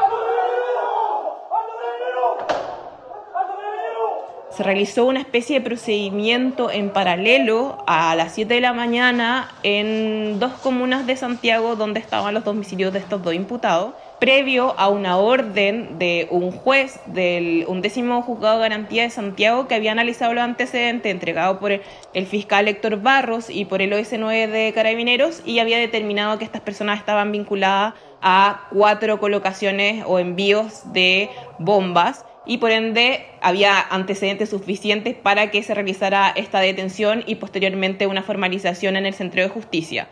Se 4.57 4.62
realizó 4.62 5.05
una 5.05 5.21
especie 5.21 5.59
de 5.59 5.66
procedimiento 5.66 6.71
en 6.71 6.88
paralelo 6.88 7.85
a 7.87 8.14
las 8.14 8.33
7 8.33 8.55
de 8.55 8.62
la 8.62 8.73
mañana 8.73 9.51
en 9.62 10.38
dos 10.38 10.53
comunas 10.55 11.07
de 11.07 11.14
Santiago 11.14 11.77
donde 11.77 12.01
estaban 12.01 12.33
los 12.33 12.42
domicilios 12.42 12.90
de 12.95 13.01
estos 13.01 13.23
dos 13.23 13.35
imputados 13.35 13.92
previo 14.19 14.75
a 14.79 14.88
una 14.88 15.19
orden 15.19 15.99
de 15.99 16.27
un 16.31 16.53
juez 16.53 17.01
del 17.05 17.66
undécimo 17.69 18.23
juzgado 18.23 18.57
de 18.57 18.62
garantía 18.62 19.03
de 19.03 19.11
Santiago 19.11 19.69
que 19.69 19.75
había 19.75 19.92
analizado 19.92 20.33
los 20.33 20.45
antecedentes 20.45 21.12
entregados 21.12 21.59
por 21.59 21.73
el 21.73 22.27
fiscal 22.27 22.66
Héctor 22.66 23.03
Barros 23.03 23.51
y 23.51 23.66
por 23.66 23.83
el 23.83 23.92
OS9 23.92 24.49
de 24.49 24.73
Carabineros 24.75 25.42
y 25.45 25.59
había 25.59 25.77
determinado 25.77 26.38
que 26.38 26.47
estas 26.47 26.62
personas 26.62 26.99
estaban 26.99 27.31
vinculadas 27.31 27.92
a 28.23 28.69
cuatro 28.71 29.21
colocaciones 29.21 30.03
o 30.07 30.19
envíos 30.19 30.95
de 30.95 31.29
bombas 31.59 32.25
y 32.47 32.59
por 32.59 32.71
ende 32.71 33.27
había 33.43 33.81
antecedentes 33.81 34.51
suficientes 34.51 35.15
para 35.15 35.51
que 35.51 35.63
se 35.63 35.75
realizara 35.75 36.33
esta 36.35 36.61
detención 36.61 37.25
y 37.27 37.35
posteriormente 37.37 38.07
una 38.07 38.23
formalización 38.23 38.97
en 38.97 39.07
el 39.07 39.15
Centro 39.15 39.43
de 39.43 39.49
Justicia. 39.49 40.09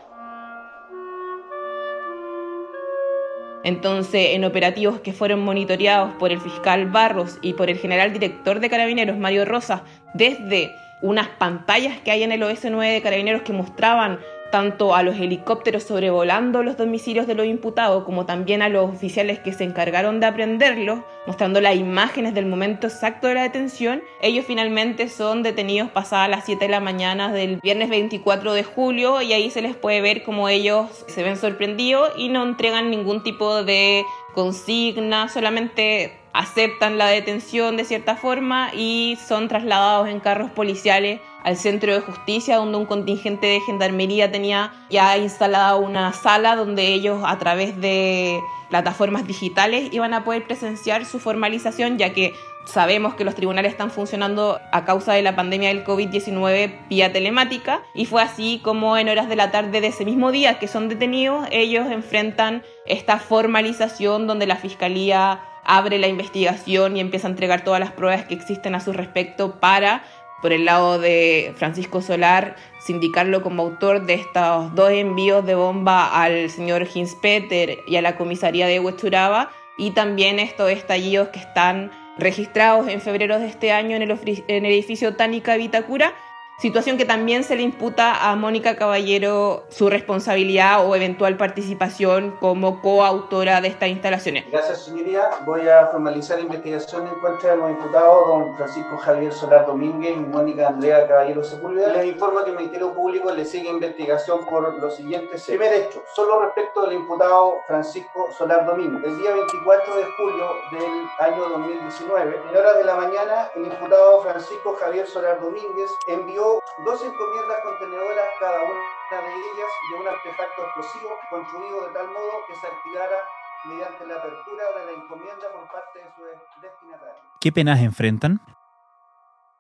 Entonces, 3.63 4.35
en 4.35 4.45
operativos 4.45 5.01
que 5.01 5.15
fueron 5.15 5.41
monitoreados 5.41 6.13
por 6.17 6.31
el 6.31 6.41
fiscal 6.41 6.91
Barros 6.91 7.39
y 7.41 7.55
por 7.55 7.71
el 7.71 7.79
general 7.79 8.13
director 8.13 8.61
de 8.61 8.69
Carabineros, 8.69 9.17
Mario 9.17 9.47
Rosas, 9.47 9.81
desde 10.13 10.71
unas 11.01 11.29
pantallas 11.29 11.99
que 12.01 12.11
hay 12.11 12.23
en 12.23 12.33
el 12.33 12.43
OS9 12.43 12.93
de 12.93 13.03
Carabineros 13.03 13.43
que 13.43 13.55
mostraban 13.55 14.19
tanto 14.55 14.95
a 14.95 15.03
los 15.03 15.17
helicópteros 15.17 15.83
sobrevolando 15.83 16.63
los 16.63 16.77
domicilios 16.77 17.27
de 17.27 17.35
los 17.35 17.45
imputados 17.45 18.05
como 18.05 18.25
también 18.25 18.63
a 18.63 18.69
los 18.69 18.89
oficiales 18.89 19.41
que 19.41 19.53
se 19.53 19.65
encargaron 19.65 20.21
de 20.21 20.27
aprenderlos, 20.27 21.01
mostrando 21.27 21.61
las 21.61 21.75
imágenes 21.75 22.35
del 22.35 22.47
momento 22.47 22.87
exacto 22.87 23.27
de 23.27 23.35
la 23.35 23.43
detención, 23.43 24.05
ellos 24.23 24.45
finalmente 24.47 25.09
son 25.09 25.43
detenidos 25.43 25.91
pasadas 25.91 26.31
las 26.31 26.45
7 26.45 26.67
de 26.67 26.71
la 26.71 26.79
mañana 26.79 27.33
del 27.33 27.57
viernes 27.57 27.91
24 27.91 28.53
de 28.53 28.63
julio 28.63 29.23
y 29.23 29.33
ahí 29.33 29.51
se 29.51 29.61
les 29.61 29.75
puede 29.75 30.01
ver 30.01 30.23
como 30.23 30.49
ellos 30.49 31.05
se 31.09 31.25
ven 31.25 31.37
sorprendidos 31.37 32.13
y 32.17 32.29
no 32.29 32.45
entregan 32.45 32.93
ningún 32.93 33.25
tipo 33.25 33.65
de 33.65 34.05
consigna, 34.35 35.29
solamente 35.29 36.24
aceptan 36.35 36.99
la 36.99 37.07
detención 37.07 37.77
de 37.77 37.85
cierta 37.85 38.17
forma 38.17 38.71
y 38.75 39.17
son 39.27 39.49
trasladados 39.49 40.09
en 40.09 40.21
carros 40.21 40.51
policiales 40.51 41.21
al 41.45 41.57
centro 41.57 41.93
de 41.95 42.01
justicia 42.01 42.57
donde 42.57 42.77
un 42.77 42.87
contingente 42.87 43.47
de 43.47 43.61
gendarmería 43.61 44.33
tenía 44.33 44.73
ya 44.91 45.17
instalada 45.17 45.77
una 45.77 46.13
sala 46.13 46.57
donde 46.57 46.89
ellos 46.89 47.23
a 47.25 47.39
través 47.39 47.81
de 47.81 48.41
plataformas 48.69 49.27
digitales 49.27 49.89
iban 49.93 50.13
a 50.13 50.25
poder 50.25 50.45
presenciar 50.45 51.07
su 51.07 51.21
formalización 51.21 51.99
ya 51.99 52.13
que 52.13 52.35
sabemos 52.67 53.15
que 53.15 53.25
los 53.25 53.37
tribunales 53.37 53.71
están 53.71 53.93
funcionando 53.93 54.59
a 54.73 54.85
causa 54.85 55.13
de 55.13 55.23
la 55.23 55.37
pandemia 55.37 55.69
del 55.69 55.85
COVID-19 55.85 56.89
vía 56.89 57.13
telemática. 57.13 57.83
Y 57.95 58.07
fue 58.07 58.23
así 58.23 58.61
como 58.65 58.97
en 58.97 59.11
horas 59.11 59.29
de 59.29 59.37
la 59.37 59.51
tarde 59.51 59.83
de 59.83 59.89
ese 59.89 60.05
mismo 60.05 60.33
día 60.33 60.59
que 60.59 60.67
son 60.67 60.89
detenidos 60.89 61.47
ellos 61.51 61.91
enfrentan 61.91 62.63
esta 62.87 63.19
formalización 63.19 64.27
donde 64.27 64.47
la 64.47 64.57
fiscalía 64.57 65.41
abre 65.65 65.99
la 65.99 66.09
investigación 66.09 66.97
y 66.97 67.01
empieza 67.01 67.29
a 67.29 67.31
entregar 67.31 67.65
todas 67.65 67.81
las 67.81 67.93
pruebas 67.93 68.25
que 68.27 68.35
existen 68.35 68.75
a 68.75 68.81
su 68.81 68.93
respecto 68.93 69.61
para 69.61 70.03
por 70.45 70.53
el 70.53 70.67
lado 70.67 70.99
de 70.99 71.55
Francisco 71.57 72.03
Solar, 72.03 72.57
sindicarlo 72.79 73.43
como 73.43 73.63
autor 73.63 74.05
de 74.05 74.13
estos 74.13 74.75
dos 74.75 74.91
envíos 74.91 75.47
de 75.47 75.55
bomba 75.55 76.23
al 76.23 76.51
señor 76.51 76.87
Hinspeter 76.95 77.79
y 77.87 77.97
a 77.97 78.03
la 78.03 78.19
comisaría 78.19 78.67
de 78.67 78.79
Huechuraba, 78.79 79.51
y 79.79 79.93
también 79.93 80.39
estos 80.39 80.71
estallidos 80.71 81.29
que 81.29 81.39
están 81.39 81.91
registrados 82.19 82.89
en 82.89 83.01
febrero 83.01 83.39
de 83.39 83.47
este 83.47 83.73
año 83.73 83.97
en 83.97 84.03
el, 84.03 84.11
en 84.11 84.67
el 84.67 84.73
edificio 84.73 85.17
Tánica 85.17 85.57
Vitacura, 85.57 86.13
situación 86.59 86.97
que 86.97 87.05
también 87.05 87.45
se 87.45 87.57
le 87.57 87.63
imputa 87.63 88.31
a 88.31 88.37
Mónica 88.37 88.77
Caballero 88.77 89.65
su 89.69 89.91
responsabilidad 89.91 90.87
o 90.87 90.95
eventual 90.95 91.37
participación 91.37 92.37
como 92.41 92.81
coautora 92.81 93.61
de 93.61 93.69
estas 93.69 93.89
instalaciones. 93.89 94.45
Gracias, 94.51 94.85
señoría. 94.85 95.31
Voy 95.45 95.69
a 95.69 95.87
formalizar 95.89 96.41
investigación 96.41 97.07
en 97.07 97.15
contra 97.21 97.51
de 97.51 97.57
los 97.57 97.71
imputados, 97.71 98.29
don 98.29 98.57
Francisco 98.57 98.97
Javier 98.99 99.33
Solar 99.33 99.67
Domínguez 99.67 100.17
y 100.17 100.21
Mónica 100.21 100.69
Andrea 100.69 101.07
Caballero 101.07 101.43
Sepúlveda. 101.43 101.93
Les 101.93 102.07
informo 102.07 102.45
que 102.45 102.51
el 102.51 102.57
Ministerio 102.57 102.93
Público 102.95 103.33
le 103.33 103.45
sigue 103.45 103.69
investigación 103.69 104.45
por 104.47 104.75
los 104.81 104.97
siguientes 104.97 105.45
Primer 105.47 105.73
hecho, 105.73 106.03
solo 106.15 106.41
respecto 106.43 106.83
del 106.83 106.95
imputado 106.95 107.59
Francisco 107.67 108.29
Solar 108.37 108.67
Domínguez. 108.67 109.05
El 109.05 109.19
día 109.19 109.33
24 109.33 109.97
de 109.97 110.05
julio 110.17 110.49
del 110.73 111.07
año 111.19 111.49
2019, 111.49 112.41
en 112.51 112.57
horas 112.57 112.77
de 112.77 112.85
la 112.85 112.95
mañana, 112.97 113.51
el 113.55 113.67
imputado 113.67 114.23
Francisco 114.23 114.77
Javier 114.81 115.07
Solar 115.07 115.41
Domínguez 115.41 115.91
envió 116.09 116.44
dos 116.85 117.01
encomiendas 117.05 117.59
contenedoras, 117.63 118.29
cada 118.41 118.63
una 118.63 118.95
de 119.23 119.33
ellas 119.33 119.71
de 119.91 120.01
un 120.01 120.09
artefacto 120.09 120.65
explosivo 120.65 121.11
construido 121.31 121.87
de 121.87 121.95
tal 121.95 122.09
modo 122.09 122.33
que 122.49 122.55
se 122.55 122.67
activara 122.67 123.17
mediante 123.65 124.07
la 124.07 124.15
apertura 124.17 124.65
de 124.79 124.87
la 124.87 124.93
encomienda 124.93 125.47
por 125.53 125.71
parte 125.71 125.99
de 126.01 126.11
su 126.17 126.61
destinatario. 126.61 127.23
¿Qué 127.41 127.53
penas 127.53 127.81
enfrentan? 127.81 128.41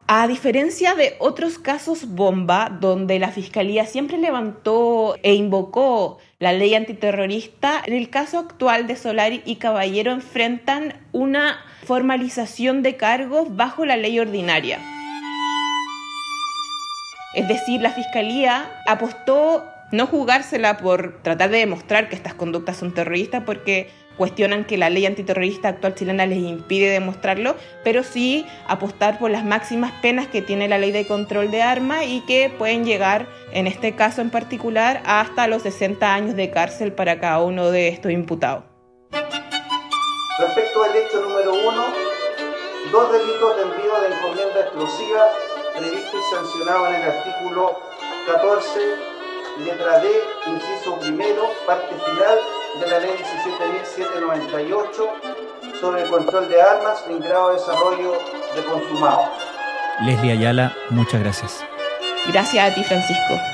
A 0.06 0.26
diferencia 0.26 0.94
de 0.94 1.16
otros 1.18 1.58
casos 1.58 2.14
bomba, 2.14 2.68
donde 2.68 3.18
la 3.18 3.30
Fiscalía 3.30 3.86
siempre 3.86 4.18
levantó 4.18 5.16
e 5.22 5.32
invocó 5.32 6.18
la 6.38 6.52
ley 6.52 6.74
antiterrorista, 6.74 7.80
en 7.86 7.94
el 7.94 8.10
caso 8.10 8.38
actual 8.38 8.86
de 8.86 8.96
Solari 8.96 9.42
y 9.46 9.56
Caballero 9.56 10.12
enfrentan 10.12 11.06
una 11.12 11.64
formalización 11.84 12.82
de 12.82 12.98
cargos 12.98 13.56
bajo 13.56 13.86
la 13.86 13.96
ley 13.96 14.20
ordinaria. 14.20 14.78
Es 17.34 17.48
decir, 17.48 17.82
la 17.82 17.90
Fiscalía 17.90 18.70
apostó 18.86 19.64
no 19.90 20.06
jugársela 20.06 20.78
por 20.78 21.20
tratar 21.22 21.50
de 21.50 21.58
demostrar 21.58 22.08
que 22.08 22.14
estas 22.14 22.34
conductas 22.34 22.76
son 22.76 22.94
terroristas 22.94 23.42
porque 23.44 23.90
cuestionan 24.16 24.64
que 24.64 24.76
la 24.76 24.88
ley 24.88 25.04
antiterrorista 25.06 25.68
actual 25.68 25.96
chilena 25.96 26.26
les 26.26 26.38
impide 26.38 26.90
demostrarlo, 26.90 27.56
pero 27.82 28.04
sí 28.04 28.46
apostar 28.68 29.18
por 29.18 29.32
las 29.32 29.44
máximas 29.44 29.90
penas 30.00 30.28
que 30.28 30.42
tiene 30.42 30.68
la 30.68 30.78
ley 30.78 30.92
de 30.92 31.08
control 31.08 31.50
de 31.50 31.62
armas 31.62 32.04
y 32.06 32.20
que 32.20 32.54
pueden 32.56 32.84
llegar, 32.84 33.26
en 33.52 33.66
este 33.66 33.96
caso 33.96 34.20
en 34.20 34.30
particular, 34.30 35.02
hasta 35.04 35.48
los 35.48 35.62
60 35.62 36.14
años 36.14 36.36
de 36.36 36.50
cárcel 36.50 36.92
para 36.92 37.18
cada 37.18 37.42
uno 37.42 37.72
de 37.72 37.88
estos 37.88 38.12
imputados. 38.12 38.62
Respecto 40.38 40.84
al 40.84 40.96
hecho 40.96 41.20
número 41.20 41.52
uno, 41.52 41.86
dos 42.92 43.12
delitos 43.12 43.56
de 43.56 43.62
envío 43.62 44.00
de 44.00 44.14
encomienda 44.14 44.60
explosiva 44.60 45.26
previsto 45.76 46.16
y 46.18 46.34
sancionado 46.34 46.86
en 46.88 46.94
el 46.96 47.02
artículo 47.02 47.80
14, 48.26 48.80
letra 49.64 49.98
D, 49.98 50.08
inciso 50.46 50.98
primero, 51.00 51.50
parte 51.66 51.94
final 51.94 52.38
de 52.80 52.86
la 52.86 52.98
ley 53.00 53.16
17.798 53.94 55.80
sobre 55.80 56.02
el 56.02 56.08
control 56.08 56.48
de 56.48 56.62
armas 56.62 57.04
en 57.08 57.20
grado 57.20 57.48
de 57.48 57.54
desarrollo 57.54 58.12
de 58.54 58.64
consumado. 58.64 59.30
Leslie 60.02 60.32
Ayala, 60.32 60.74
muchas 60.90 61.20
gracias. 61.20 61.64
Gracias 62.26 62.70
a 62.70 62.74
ti, 62.74 62.82
Francisco. 62.84 63.53